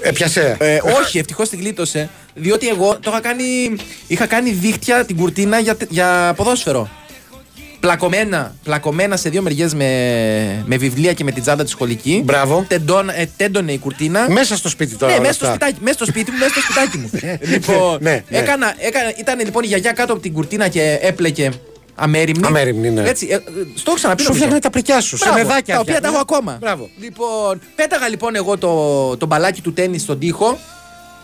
[0.00, 0.56] Έπιασε.
[0.60, 2.08] Ε, όχι, ευτυχώς την γλίτωσε.
[2.34, 3.76] Διότι εγώ το είχα κάνει,
[4.06, 6.88] είχα κάνει δίχτυα την κουρτίνα για, τε- για ποδόσφαιρο.
[7.80, 12.22] Πλακωμένα, πλακωμένα σε δύο μεριές με, με βιβλία και με την τσάντα τη σχολική.
[12.24, 12.64] Μπράβο.
[12.68, 14.30] Τεντών, ε, τέντωνε η κουρτίνα.
[14.30, 15.12] Μέσα στο σπίτι τώρα.
[15.12, 15.56] Ναι, όλα μέσα στο, αυτά.
[15.66, 17.10] σπιτάκι, μέσα στο σπίτι μου, μέσα στο σπιτάκι μου.
[17.52, 18.38] λοιπόν, ναι, ναι.
[18.38, 21.50] Έκανα, έκανα, ήταν λοιπόν η γιαγιά κάτω από την κουρτίνα και έπλεκε
[22.00, 22.46] Αμέριμνη.
[22.46, 23.02] Αμέριμνη, ναι.
[23.08, 23.40] Έτσι, ε, ε,
[23.74, 24.22] στο έχω ξαναπεί.
[24.22, 24.32] Σου νομίζω.
[24.32, 25.74] φτιάχνε τα πρικιά σου, σε Μπράβο, μεδάκια.
[25.74, 26.18] Τα οποία τα φτιάχνε.
[26.18, 26.56] έχω ακόμα.
[26.60, 26.90] Μπράβο.
[27.00, 30.58] Λοιπόν, πέταγα λοιπόν εγώ το, το μπαλάκι του τέννη στον τοίχο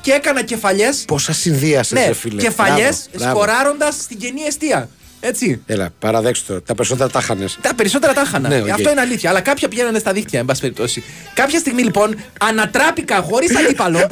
[0.01, 1.05] και έκανα κεφαλιές.
[1.07, 2.43] Πόσα συνδύασες, Ναι, ρε φίλε.
[2.43, 3.35] κεφαλιές Μπράβο, μπράβο.
[3.39, 4.89] σκοράροντα στην κενή αιστεία.
[5.21, 5.63] Έτσι.
[5.67, 6.61] Έλα, παραδέξτε το.
[6.63, 7.45] Τα περισσότερα τα χάνε.
[7.61, 8.43] Τα περισσότερα τα είχαν.
[8.49, 8.69] Ναι, οκ.
[8.71, 9.31] Αυτό είναι αλήθεια.
[9.31, 11.03] Αλλά κάποια πηγαίνανε στα δίχτυα, εν πάση περιπτώσει.
[11.35, 13.99] Κάποια στιγμή λοιπόν ανατράπηκα χωρίς αντίπαλο.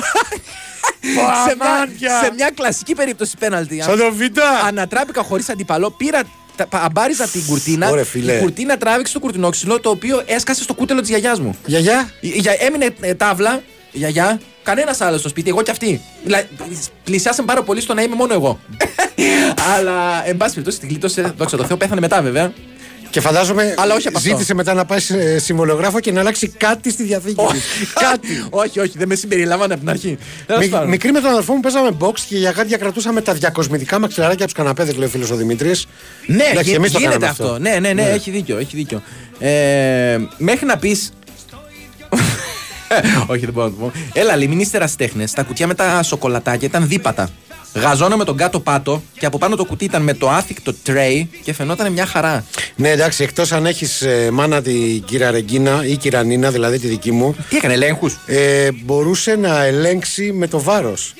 [1.49, 3.83] σε, μια, σε μια κλασική περίπτωση πέναλτι.
[3.83, 4.21] Σαν το Β.
[4.67, 6.21] Ανατράπηκα χωρίς αντίπαλο, πήρα.
[6.63, 7.89] Τα- πα- Αμπάριζα την κουρτίνα.
[7.91, 8.33] Ωραία, φίλε.
[8.37, 11.57] Η κουρτίνα τράβηξε το κουρτινόξυλο το οποίο έσκασε στο κούτελο της γιαγιάς μου.
[11.67, 15.71] Γιαγιά; Η- η γιαγιά- έμεινε ε, τάβλα, η γιαγιά, κανένας άλλος στο σπίτι, εγώ και
[15.71, 16.01] αυτή.
[16.25, 16.47] Δηλαδή,
[17.05, 18.61] πλησιάσαν πάρα πολύ στο να είμαι μόνο εγώ.
[19.77, 22.53] Αλλά, εν πάση περιπτώσει, την κλείτωσε, δόξα τω Θεώ, πέθανε μετά βέβαια.
[23.13, 24.29] Και φαντάζομαι Αλλά όχι από αυτό.
[24.31, 27.63] ζήτησε μετά να πάει σε συμβολογράφο και να αλλάξει κάτι στη διαθήκη της.
[27.95, 28.45] κάτι.
[28.65, 30.19] όχι, όχι, δεν με συμπεριλάμβανε από την αρχή.
[30.47, 30.89] Τέλος Μι- πάντων.
[30.89, 34.55] μικρή με τον αδερφό μου παίζαμε box και για κάτι διακρατούσαμε τα διακοσμητικά μαξιλαράκια από
[34.55, 35.87] τους καναπέδες, λέει ο φίλος ο Δημήτρης.
[36.27, 37.45] Ναι, Εντάξει, γι- εμείς το γίνεται κάναμε αυτό.
[37.45, 37.59] αυτό.
[37.59, 38.09] Ναι, ναι, ναι, Ναι.
[38.09, 38.59] έχει δίκιο.
[38.59, 39.03] Έχει δίκιο.
[39.39, 40.97] Ε, μέχρι να πει.
[43.27, 43.93] Όχι, δεν μπορώ να το πω.
[44.13, 45.33] Έλα, λέει, μην είστε ερασιτέχνες.
[45.33, 47.29] Τα κουτιά με τα σοκολατάκια ήταν δίπατα.
[47.75, 51.27] Γαζώνα με τον κάτω πάτο και από πάνω το κουτί ήταν με το άθικτο tray
[51.45, 52.45] και φαινόταν μια χαρά.
[52.77, 57.13] Ναι, εντάξει, εκτός αν έχεις μάνα την κυρία Ρεγκίνα ή κυρία Νίνα, δηλαδή τη δική
[57.13, 57.37] μου.
[57.49, 61.15] Τι έκανε, ελέγχους; Ε, μπορούσε να ελέγξει με το βάρος.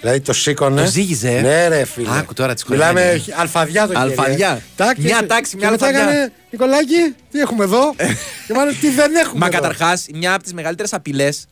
[0.00, 0.80] Δηλαδή το σήκωνε.
[0.82, 1.40] Το ζύγιζε, ε.
[1.40, 2.08] Ναι, ρε φίλε.
[2.18, 3.34] Άκου τώρα τις Μιλάμε κοροϊδένες.
[3.38, 4.02] αλφαδιά το χέρι, ε.
[4.10, 4.60] Αλφαδιά.
[4.76, 6.08] Τάκ, Μια και- τάξη, μια και μετά αλφαδιά.
[6.10, 7.94] έκανε, Νικολάκη, τι έχουμε εδώ;
[8.46, 9.38] και μάλλον τι δεν έχουμε.
[9.38, 11.44] Μα εδώ; καταρχάς, μια από τις μεγαλύτερες απειλές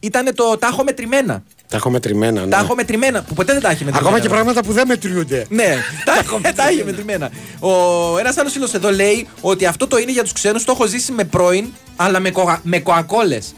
[0.00, 1.42] ήταν το τα έχω μετρημένα.
[1.68, 2.40] Τα έχω μετρημένα.
[2.40, 2.48] Ναι.
[2.48, 4.06] Τα έχω μετρημένα, που ποτέ δεν τα έχει μετρημένα.
[4.08, 5.46] Ακόμα και πράγματα που δεν μετριούνται.
[5.48, 5.74] Ναι,
[6.42, 7.30] τα, τα έχει μετρημένα.
[7.60, 7.70] Ο
[8.18, 11.12] ένας άλλος φίλος εδώ λέει ότι αυτό το είναι για τους ξένους, το έχω ζήσει
[11.12, 11.66] με πρώην,
[11.96, 13.54] αλλά με, κοα, με κοακόλες.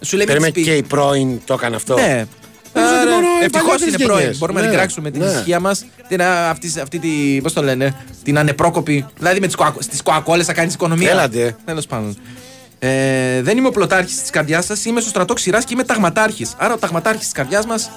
[0.00, 0.84] Σου λέει Περίμενε μην τις και πει.
[0.86, 2.26] οι πρώην το έκανε αυτό; Ναι.
[2.74, 4.18] Νομίζω ότι μόνο οι Ευτυχώς παλιότερες είναι πρώην.
[4.20, 4.38] γενιές.
[4.38, 5.26] Μπορούμε Ναι, να την κράξουμε την ναι.
[5.30, 5.84] ησυχία μας.
[6.50, 7.40] Αυτή, αυτή τη.
[7.42, 9.06] Πώς το λένε, την ανεπρόκοπη.
[9.18, 11.10] Δηλαδή με τις κοακ- στις κοακόλες θα κάνεις οικονομία.
[11.10, 11.56] Έλατε.
[11.64, 12.16] Τέλος πάντων.
[12.82, 16.54] Ε, δεν είμαι ο πλωτάρχης της καρδιάς σας, είμαι στο στρατό ξηράς και είμαι ταγματάρχης.
[16.58, 17.90] Άρα ο ταγματάρχης της καρδιάς μας.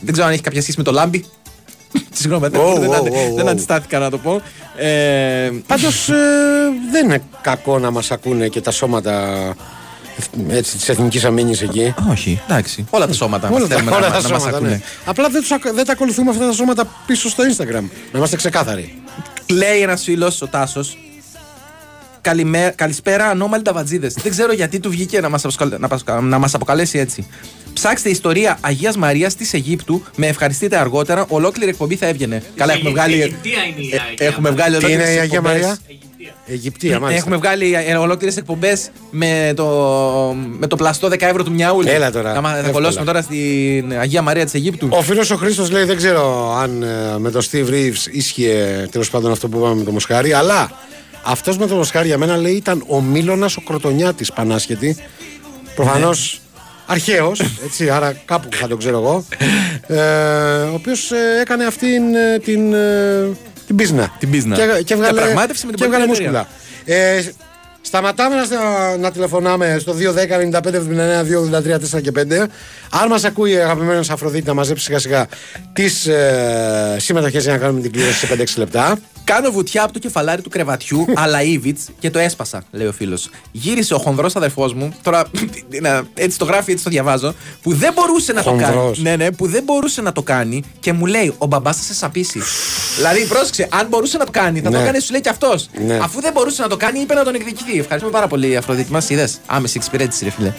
[0.00, 1.24] Δεν ξέρω αν έχει κάποια σχέση με το λάμπι.
[2.20, 3.50] Συγγνώμη, δεν- Ω, δεν, ω, αντι- ω, δεν ω.
[3.50, 4.40] αντιστάθηκα να το πω.
[4.76, 6.06] Ε, Πάντως
[6.92, 9.38] δεν είναι κακό να μας ακούνε και τα σώματα
[10.48, 11.94] έτσι, της εθνικής αμήνης εκεί.
[12.10, 12.86] όχι, εντάξει.
[12.90, 14.70] Όλα τα σώματα Όλα μας τα, θέλουμε όλα να, τα να μας σώματα, ακούνε.
[14.70, 14.80] ναι.
[15.04, 17.82] Απλά δεν, τους, ακ- δεν τα ακολουθούμε αυτά τα σώματα πίσω στο Instagram.
[18.12, 18.94] Να είμαστε ξεκάθαροι.
[19.52, 20.46] Λέει ένας φίλος, ο
[22.22, 22.72] Τάσο.
[22.74, 24.14] Καλησπέρα, ανώμαλοι ταβατζίδες.
[24.14, 25.44] Δεν ξέρω γιατί του βγήκε να μας
[25.78, 27.26] να, πασκα- να μας αποκαλέσει έτσι.
[27.72, 30.02] Ψάξτε ιστορία Αγίας Μαρίας της Αιγύπτου.
[30.16, 31.24] Με ευχαριστείτε αργότερα.
[31.28, 32.42] Ολόκληρη εκπομπή θα έβγαινε.
[32.56, 33.20] Καλά, έχουμε βγάλει.
[33.20, 35.60] Αιγυπτία είναι η Ε, Αγία Έχουμε βγάλει Τι είναι ολόκληρες η Αγία εκπομπές.
[35.60, 35.78] Μαρία;
[36.46, 37.20] Αιγυπτία, μάλιστα.
[37.22, 39.66] Έχουμε βγάλει ολόκληρες εκπομπές με το,
[40.58, 41.88] με το πλαστό 10 ευρώ του Μιαούλη.
[41.90, 42.72] Έλα τώρα, Θα, μα- θα εύκολα.
[42.72, 44.88] κολλώσουμε τώρα στην Αγία Μαρία της Αιγύπτου.
[44.90, 49.10] Ο φίλος ο Χρήστος λέει: Δεν ξέρω αν ε, με τον Steve Reeves ίσχυε τέλος
[49.10, 50.70] πάντων αυτό που είπαμε με τον Μοσχάρη, αλλά
[51.22, 54.96] αυτός με τον Μοσχάρη για μένα λέει ήταν ο Μίλωνας ο Κροτονιάτης Πανάσχετη.
[55.74, 56.40] Προφανώς
[56.86, 59.24] αρχαίος, έτσι, άρα κάπου θα τον ξέρω εγώ.
[59.86, 60.00] Ε,
[60.62, 61.10] ο οποίος
[61.40, 63.28] έκανε αυτήν ε, την, ε,
[63.66, 64.16] την πίσνα.
[64.18, 64.56] Την πίσνα.
[64.56, 66.48] Και, και έβγαλε, Διαπραγμάτευση με την και έβγαλε πολιτική μούσκουλα.
[66.84, 67.22] Ε,
[67.82, 70.80] Σταματάμε να, να τηλεφωνάμε στο 210 95 79
[71.94, 72.46] 283 4 και 5.
[72.90, 75.26] Αν μας ακούει η αγαπημένος Αφροδίτη να μαζέψει σιγά σιγά
[75.72, 78.98] τις ε, συμμετοχές για να κάνουμε την κλήρωση σε 5-6 λεπτά.
[79.24, 83.30] Κάνω βουτιά από το κεφαλάρι του κρεβατιού, αλλά Ήβιτ και το έσπασα, λέει ο φίλος.
[83.52, 85.24] Γύρισε ο χονδρός αδερφός μου, τώρα
[85.82, 88.62] να- έτσι το γράφει, έτσι το διαβάζω, που δεν μπορούσε να το κάνει.
[88.74, 88.98] Χονδρός.
[88.98, 91.94] Ναι, ναι, που δεν μπορούσε να το κάνει και μου λέει: Ο μπαμπάς θα σε
[91.94, 92.40] σαπίσει.
[92.96, 94.84] δηλαδή, πρόσεξε, αν μπορούσε να το κάνει, θα το Ναι.
[94.84, 95.68] κάνει, σου λέει και αυτός.
[95.86, 95.98] Ναι.
[96.02, 97.78] Αφού δεν μπορούσε να το κάνει, είπε να τον εκδικηθεί.
[97.78, 99.10] Ευχαριστούμε πάρα πολύ, Αφροδίτη μας.
[99.10, 99.40] Είδες.
[99.46, 100.52] Άμεση εξυπηρέτηση, ρε φίλε.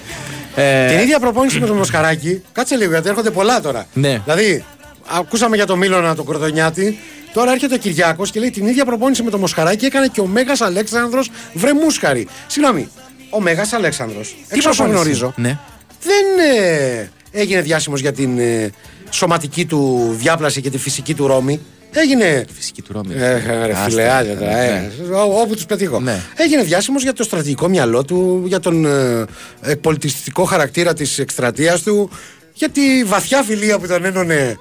[0.56, 2.42] Ε, Την ίδια προπόνηση με τον Μοσχαράκη.
[2.52, 3.86] Κάτσε λίγο γιατί έρχονται πολλά τώρα.
[3.94, 4.22] Ναι.
[4.24, 4.64] Δηλαδή,
[5.08, 7.00] ακούσαμε για τον Μίλωνα τον Κορδονιάτη.
[7.34, 10.26] Τώρα έρχεται ο Κυριάκος και λέει την ίδια προπόνηση με τον Μοσχαράκη έκανε και ο
[10.26, 12.28] Μέγας Αλέξανδρος Βρεμούσκαρη.
[12.48, 12.90] Συγγνώμη,
[13.30, 15.58] ο Μέγας Αλέξανδρος, εξ όσων προπόνηση; γνωρίζω, Ναι.
[16.04, 18.70] δεν ε, έγινε διάσημος για την ε,
[19.10, 21.60] σωματική του διάπλαση και τη φυσική του Ρώμη.
[21.94, 22.46] Έγινε.
[22.56, 23.14] Φυσική του Ρώμη.
[23.18, 23.84] Ε, ε, ρε Άστα.
[23.90, 25.16] φίλε, άντε τώρα, ε, Ναι.
[25.16, 26.00] ό- όπου τους πετύχω.
[26.00, 26.20] Ναι.
[26.36, 29.26] Έγινε διάσημος για το στρατηγικό μυαλό του, για τον ε,
[29.62, 32.10] εκπολιτιστικό χαρακτήρα της εκστρατείας του,
[32.54, 34.58] για τη βαθιά φιλία που τον ένωνε.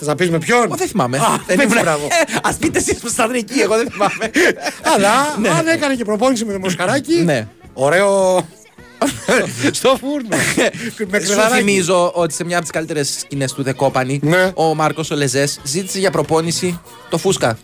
[0.00, 1.16] Θα να πεις με ποιον; Ω, δεν θυμάμαι.
[1.18, 2.04] Α, δεν πες, ήμουν- μπράβο.
[2.06, 4.30] Ε, ας πείτε εσείς που ήσασταν εκεί, εγώ δεν θυμάμαι.
[4.94, 5.48] Αλλά Ναι.
[5.48, 7.14] αν έκανε και προπόνηση με τον Μοσχαράκη.
[7.14, 7.46] Ναι.
[7.72, 8.46] Ωραίο.
[9.72, 10.28] Στο φούρνο.
[10.28, 10.40] με
[10.96, 11.54] Σου κλειδαράκι.
[11.56, 14.50] θυμίζω ότι σε μια από τις καλύτερες σκηνές του Δεκόπανη, Ναι.
[14.54, 16.80] ο Μάρκος Ολεζέ ζήτησε για προπόνηση
[17.10, 17.58] το Φούσκα.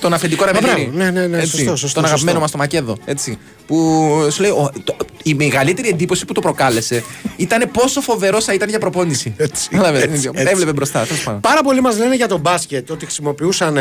[0.00, 0.72] Τον αφεντικό ρεμετήρι.
[0.72, 0.90] μπράβο.
[0.96, 1.50] Ναι, ναι, ναι, Έτσι.
[1.56, 2.40] σωστό, σωστό, Τον αγαπημένο σωστό.
[2.40, 2.96] μας το Μακέδο.
[3.04, 3.38] Έτσι.
[3.66, 7.04] Που σου λέει, ο- το- η μεγαλύτερη εντύπωση που το προκάλεσε
[7.36, 9.34] ήταν πόσο φοβερό θα ήταν για προπόνηση.
[9.36, 10.50] Έτσι, Κατάλαβες, έτσι, έτσι.
[10.52, 11.04] Έβλεπε μπροστά.
[11.04, 11.40] τέλος πάντων.
[11.40, 13.76] Πάρα πολλοί μας λένε για τον μπάσκετ ότι χρησιμοποιούσαν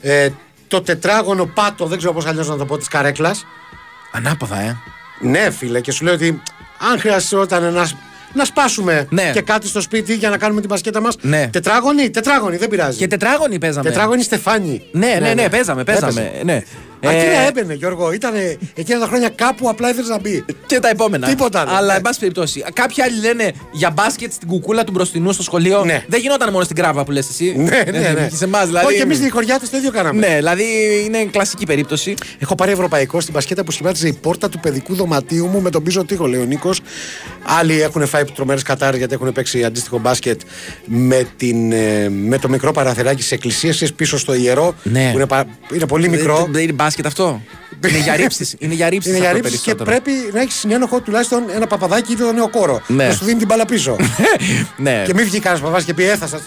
[0.00, 0.28] ε,
[0.68, 3.46] το τετράγωνο πάτο, δεν ξέρω πώς αλλιώς να το πω, της καρέκλας.
[4.12, 4.76] Ανάποδα, ε.
[5.20, 6.42] Ναι, φίλε, και σου λέω ότι
[6.92, 7.90] αν χρειαζόταν να,
[8.34, 9.30] να σπάσουμε Ναι.
[9.34, 11.16] και κάτι στο σπίτι για να κάνουμε την μπασκέτα μας.
[11.20, 11.48] Ναι.
[11.52, 12.98] Τετράγωνη, τετράγωνη, δεν πειράζει.
[12.98, 13.88] Και τετράγωνη παίζαμε.
[13.88, 14.82] Τετράγωνη Στεφάνη.
[14.92, 16.20] Ναι, ναι, ναι, παίζαμε, παίζαμε.
[16.20, 16.44] Έπαιζε.
[16.44, 16.62] Ναι.
[17.04, 18.12] Αρκεί Ε, να έμπαινε, Γιώργο.
[18.12, 18.32] Ήταν
[18.74, 20.44] εκείνα τα χρόνια κάπου απλά ήθελες να μπει.
[20.66, 21.26] Και τα επόμενα.
[21.28, 21.70] Τίποτα άλλο.
[21.74, 21.96] Αλλά, Ναι.
[21.96, 25.84] εν πάση περιπτώσει, κάποιοι άλλοι λένε για μπάσκετ στην κουκούλα του μπροστινού στο σχολείο.
[26.06, 27.54] Δεν γινόταν μόνο στην κράβα που λες εσύ.
[27.56, 28.26] Ναι, ναι, ναι.
[28.30, 28.86] Και σε εμάς, δηλαδή.
[28.86, 30.26] Όχι, εμείς οι χωριάτε το ίδιο κάναμε.
[30.28, 30.64] Ναι, δηλαδή
[31.06, 32.14] είναι κλασική περίπτωση.
[32.38, 35.82] Έχω πάρει ευρωπαϊκό στην μπασκέτα που σχημάτιζε η πόρτα του παιδικού δωματίου μου με τον
[35.82, 36.80] πίσω τοίχο, λέει ο Νίκος.
[37.42, 40.40] Άλλοι έχουν φάει τρομερέ κατάρε γιατί έχουν παίξει αντίστοιχο μπάσκετ
[40.86, 44.74] με, την, ε, με το μικρό παραθυράκι τη εκκλησία πίσω στο ιερό.
[44.82, 45.08] Ναι.
[45.10, 46.48] Που είναι, πα- είναι πολύ μικρό.
[46.50, 47.42] Δεν είναι μπάσκετ αυτό;
[47.88, 48.54] είναι για ρήψεις.
[48.58, 49.10] Είναι για ρήψεις.
[49.10, 52.82] Είναι για ρήψεις και πρέπει να έχεις συνένοχο τουλάχιστον ένα παπαδάκι ή το νέο κόρο.
[52.86, 53.06] Ναι.
[53.06, 53.96] Να σου δίνει την μπάλα πίσω.
[54.76, 55.02] ναι.
[55.06, 56.40] και μην βγει κανένας παπάς και πει έθασα.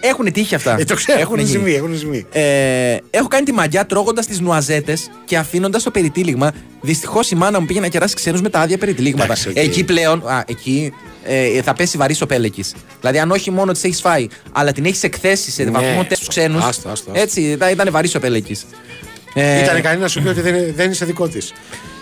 [0.00, 0.76] Έχουν τύχει αυτά.
[0.78, 1.58] Ε, το ξέρω, Έχουν έχουν γίνει.
[1.58, 2.26] ζημί, έχουν ζημί.
[2.32, 6.52] Ε, έχω κάνει τη μαγιά τρώγοντας τις νουαζέτες και αφήνοντας το περιτύλιγμα.
[6.80, 9.24] Δυστυχώς η μάνα μου πήγε να κεράσει ξένους με τα άδεια περιτύλιγματα.
[9.24, 9.58] Εντάξει, εκεί.
[9.58, 10.92] εκεί πλέον, α, εκεί
[11.24, 12.64] ε, θα πέσει βαρύ ο πέλεκη.
[13.00, 15.70] Δηλαδή, αν όχι μόνο τις έχεις φάει, αλλά την έχεις εκθέσει σε Ναι.
[15.70, 16.64] βαθμό στου ξένους.
[16.64, 17.22] Άστο, άστο, άστο.
[17.22, 18.56] Έτσι, ήταν, ήταν βαρύ ο πέλεκη.
[19.34, 21.52] Ε, Ήταν ικανή να σου πει ότι δεν, δεν είσαι δικό της.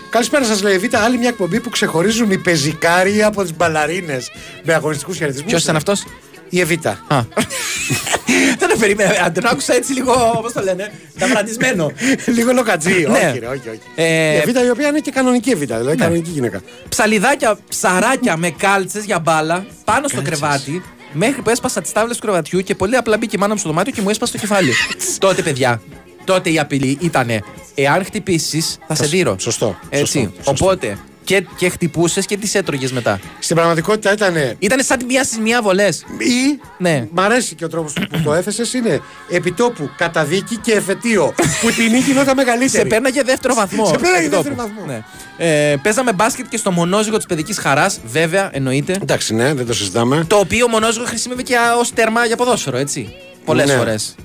[0.09, 0.83] Καλησπέρα σας, λέει Β.
[1.05, 4.31] Άλλη μια εκπομπή που ξεχωρίζουν οι πεζικάροι από τις μπαλαρίνες
[4.63, 5.49] με αγωνιστικούς χαιρετισμούς.
[5.51, 6.03] Ποιος ήταν αυτός,
[6.49, 6.99] Η Εβίτα.
[7.07, 7.21] Α.
[8.59, 9.23] Δεν το περίμενα.
[9.25, 11.91] Αν τον άκουσα έτσι λίγο, πώ το λένε, ταυρατισμένο.
[12.37, 13.07] Λίγο λοκατζή.
[13.09, 13.29] Ναι.
[13.29, 13.79] Όχι, ρε, όχι, όχι.
[13.95, 16.61] Ε, Η Εβίτα η οποία είναι και κανονική Εβίτα, δηλαδή κανονική γυναίκα.
[16.89, 20.83] ψαλιδάκια, ψαράκια με κάλτσες για μπάλα πάνω στο κρεβάτι.
[21.17, 23.69] Μέχρι που έσπασα τις τάβλες του κρεβατιού και πολύ απλά μπήκε η μάνα μου στο
[23.69, 24.71] δωμάτιο και μου έσπασε το κεφάλι.
[25.19, 25.81] τότε, παιδιά,
[26.23, 27.27] τότε η απειλή ήταν
[27.75, 29.35] εάν χτυπήσεις, θα σε δείρω.
[29.39, 29.79] Σωστό.
[29.89, 30.19] Έτσι.
[30.19, 30.65] σωστό, σωστό.
[30.65, 33.19] Οπότε και, και χτυπούσες και τις έτρωγες μετά.
[33.39, 34.35] Στην πραγματικότητα ήταν.
[34.59, 36.05] Ήταν σαν τη μία στι μία βολές.
[36.17, 36.59] Ή.
[36.77, 37.07] Ναι.
[37.11, 41.33] Μ' αρέσει και ο τρόπος που το έθεσες είναι επιτόπου καταδίκη και εφετείο.
[41.61, 42.69] που την νίκη γινόταν μεγαλύτερη.
[42.83, 43.85] Σε πέρναγε δεύτερο βαθμό.
[43.85, 44.43] Σε πέρναγε Επιτόπου.
[44.43, 44.85] δεύτερο βαθμό.
[44.85, 45.03] Ναι.
[45.37, 48.97] Ε, παίζαμε μπάσκετ και στο μονόζυγο της παιδικής χαράς, βέβαια, εννοείται.
[49.01, 50.25] Εντάξει, ναι, δεν το συζητάμε.
[50.27, 53.13] Το οποίο μονόζυγο χρησιμεύει και ως τέρμα για ποδόσφαιρο, έτσι.
[53.45, 53.73] Πολλές Ναι.
[53.73, 54.15] φορές.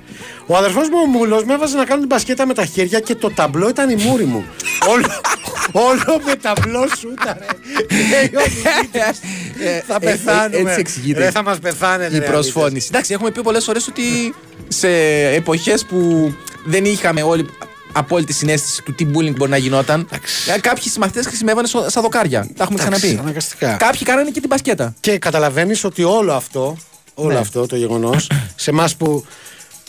[0.53, 3.14] Ο αδερφός μου ο Μούλος με έβαζε να κάνω την μπασκέτα με τα χέρια και
[3.14, 4.44] το ταμπλό ήταν η μούρη μου.
[4.88, 5.07] όλο,
[5.72, 7.36] όλο με ταμπλό σου ήταν.
[8.11, 9.18] Λέει ο Δημήτρης,
[9.86, 10.70] θα Ε, ε, πεθάνουμε.
[10.70, 11.18] Έτσι εξηγείται.
[11.18, 12.16] Ρε, θα μας πεθάνετε.
[12.16, 12.86] η ρε, προσφώνηση.
[12.90, 14.34] Εντάξει, έχουμε πει πολλές φορές ότι
[14.68, 14.88] σε
[15.34, 16.32] εποχές που
[16.64, 17.46] δεν είχαμε όλοι
[17.92, 20.09] απόλυτη συνέστηση του τι bullying μπορεί να γινόταν,
[20.55, 22.40] ε, κάποιοι συμμαθητές χρησιμεύανε σο- σαν δοκάρια.
[22.57, 23.20] Τα έχουμε Εντάξει, ξαναπεί.
[23.22, 23.76] αναγκαστικά.
[23.76, 24.94] Κάποιοι κάνανε και την μπασκέτα.
[25.01, 26.76] Και καταλαβαίνεις ότι όλο αυτό,
[27.14, 27.38] όλο Ναι.
[27.38, 29.24] αυτό το γεγονός, σε εμάς που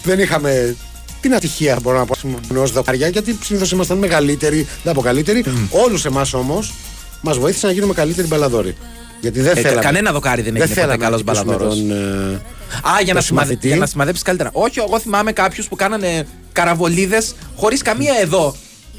[0.04, 0.76] δεν είχαμε
[1.22, 2.16] την ατυχία, μπορώ να πω,
[2.62, 5.44] ω δοκάρια, γιατί συνήθως ήμασταν μεγαλύτεροι, δεν πω καλύτεροι.
[5.70, 6.74] Όλους εμάς όμως
[7.22, 8.76] μας βοήθησε να γίνουμε καλύτεροι μπαλαδόροι.
[9.22, 9.82] Γιατί δεν Ε, θέλαμε.
[9.82, 11.78] κανένα δοκάρι δεν έγινε ποτέ θέλαμε να καλός χτυπήσουμε μπαλαδόρος.
[11.78, 12.42] Τον, ε,
[12.90, 13.22] Α, για να, τον συμμαδε...
[13.24, 13.68] συμμαθητή.
[13.68, 14.50] για να σημαδέψεις καλύτερα.
[14.54, 18.56] Όχι, εγώ θυμάμαι κάποιους που κάνανε καραβολίδες χωρίς καμία εδώ.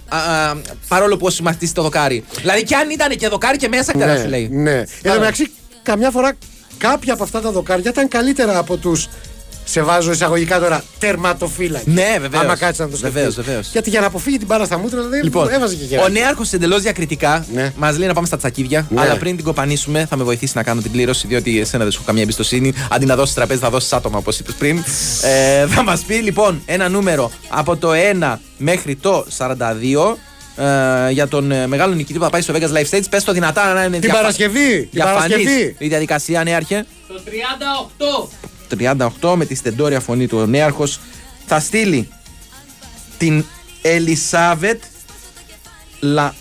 [0.08, 0.54] Α, α,
[0.88, 2.24] παρόλο που ο συμμαθητής το δοκάρι.
[2.40, 4.48] Δηλαδή, και αν ήταν και δοκάρι και μέσα, ναι, σου λέει.
[4.48, 4.72] Ναι.
[4.72, 5.50] Εν τω μεταξύ,
[5.82, 6.32] καμιά φορά
[6.78, 9.08] κάποια από αυτά τα δοκάρια ήταν καλύτερα από τους.
[9.72, 11.94] Σε βάζω εισαγωγικά τώρα τερματοφύλακες.
[11.94, 12.42] Ναι, βεβαίως.
[12.44, 13.14] Άμα κάτσεις να το σκεφτείς.
[13.20, 13.68] Βεβαίως, βεβαίως.
[13.72, 16.12] Γιατί για να αποφύγει την μπάλα στα μούτρα, δηλαδή Λοιπόν, έβαζε και ο γεράκι.
[16.12, 17.72] νέαρχος εντελώς διακριτικά Ναι.
[17.76, 18.86] μας λέει να πάμε στα τσακίδια.
[18.90, 19.00] Ναι.
[19.00, 21.96] Αλλά πριν την κοπανίσουμε, θα με βοηθήσει να κάνω την κλήρωση, διότι εσένα δεν σου
[21.98, 22.72] έχω καμία εμπιστοσύνη.
[22.90, 24.78] Αντί να δώσεις τραπέζι, θα δώσεις άτομα, όπως είπες πριν.
[25.22, 30.16] ε, θα μας πει λοιπόν ένα νούμερο από το 1 μέχρι το 42.
[30.56, 33.32] Ε, για τον ε, μεγάλο νικητή που θα πάει στο Vegas Live Stage, πες το
[33.32, 35.76] δυνατά να είναι Την Παρασκευή, την διαφανής Παρασκευή.
[35.78, 36.86] η διαδικασία, νέαρχε.
[37.08, 38.28] Το 38.
[39.20, 41.00] 38 με τη στεντόρια φωνή του ο νέαρχος
[41.46, 42.08] θα στείλει
[43.18, 43.44] την
[43.82, 44.82] Ελισάβετ
[46.00, 46.34] Λα...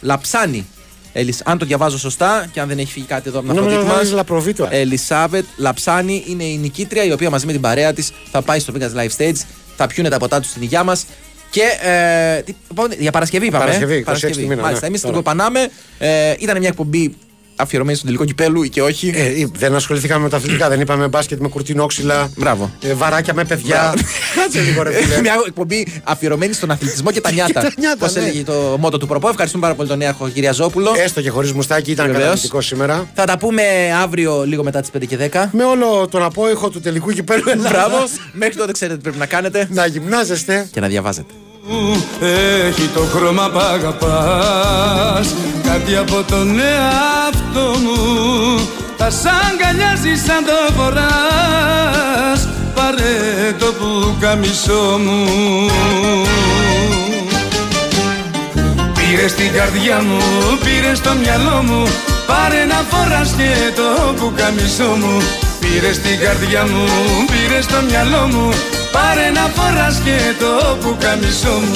[0.00, 0.66] Λαψάνη.
[1.12, 1.40] Ελισ...
[1.44, 3.88] Αν το διαβάζω σωστά και αν δεν έχει φύγει κάτι εδώ από την Νόμιζα Αφροδίτη
[3.88, 4.66] να μας, βάζεις Λαπροβίτου.
[4.70, 8.72] Ελισάβετ Λαψάνη είναι η νικήτρια η οποία μαζί με την παρέα της θα πάει στο
[8.76, 9.40] Vegas Live Stage,
[9.76, 11.04] θα πιούνε τα ποτά τους στην υγειά μας
[11.50, 13.64] και ε, τι- πάμε- για Παρασκευή είπαμε.
[13.64, 14.86] ε; Παρασκευή, 26 του μήνα, Μάλιστα, ναι.
[14.86, 15.22] εμείς την Τώρα.
[15.22, 15.68] κοπανάμε.
[15.98, 17.16] Ε, ήταν μια εκπομπή
[17.56, 19.12] αφιερωμένη στον τελικό κυπέλου ή και όχι.
[19.14, 22.30] Ε, δεν ασχοληθήκαμε με τα αθλητικά, δεν είπαμε μπάσκετ με κουρτινόξυλα.
[22.36, 22.70] Μπράβο.
[22.82, 23.76] Ε, βαράκια με παιδιά.
[23.94, 24.08] Μπράβο.
[24.34, 25.20] Κάτσε λίγο, ρε φίλε.
[25.20, 27.60] Μια εκπομπή αφιερωμένη στον αθλητισμό και τα νιάτα.
[27.60, 28.20] τα νιάτα, Πώς ναι.
[28.20, 29.28] έλεγε το μότο του προπό.
[29.28, 30.92] Ευχαριστούμε πάρα πολύ τον νέαρχο Κυριαζόπουλο.
[30.96, 32.22] Έστω και χωρίς μουστάκι, ήταν Βεβαίως.
[32.22, 33.10] καταπληκτικό σήμερα.
[33.14, 33.62] Θα τα πούμε
[34.02, 35.48] αύριο λίγο μετά τις 5 και 10.
[35.52, 37.70] Με όλο τον απόϊχο του τελικού κυπέλου Ελλάδας.
[37.70, 37.96] Μπράβο.
[38.32, 40.68] Μέχρι τότε ξέρετε τι πρέπει να κάνετε Να γυμνάζεστε.
[40.72, 41.32] και να διαβάζετε.
[42.66, 45.34] Έχει το χρώμα που αγαπάς.
[45.62, 52.48] Κάτι από τον εαυτό μου Τα σ' αγκαλιάζει σαν το φοράς.
[52.74, 55.26] Πάρε το που καμισό μου.
[58.94, 60.18] Πήρες στην καρδιά μου,
[60.64, 61.82] πήρες στο μυαλό μου.
[62.26, 65.22] Πάρε να φοράς και το που καμισό μου.
[65.60, 66.84] Πήρες στην καρδιά μου,
[67.30, 68.50] πήρες στο μυαλό μου
[68.96, 71.74] Πάρε να φοράς και το πουκαμισό μου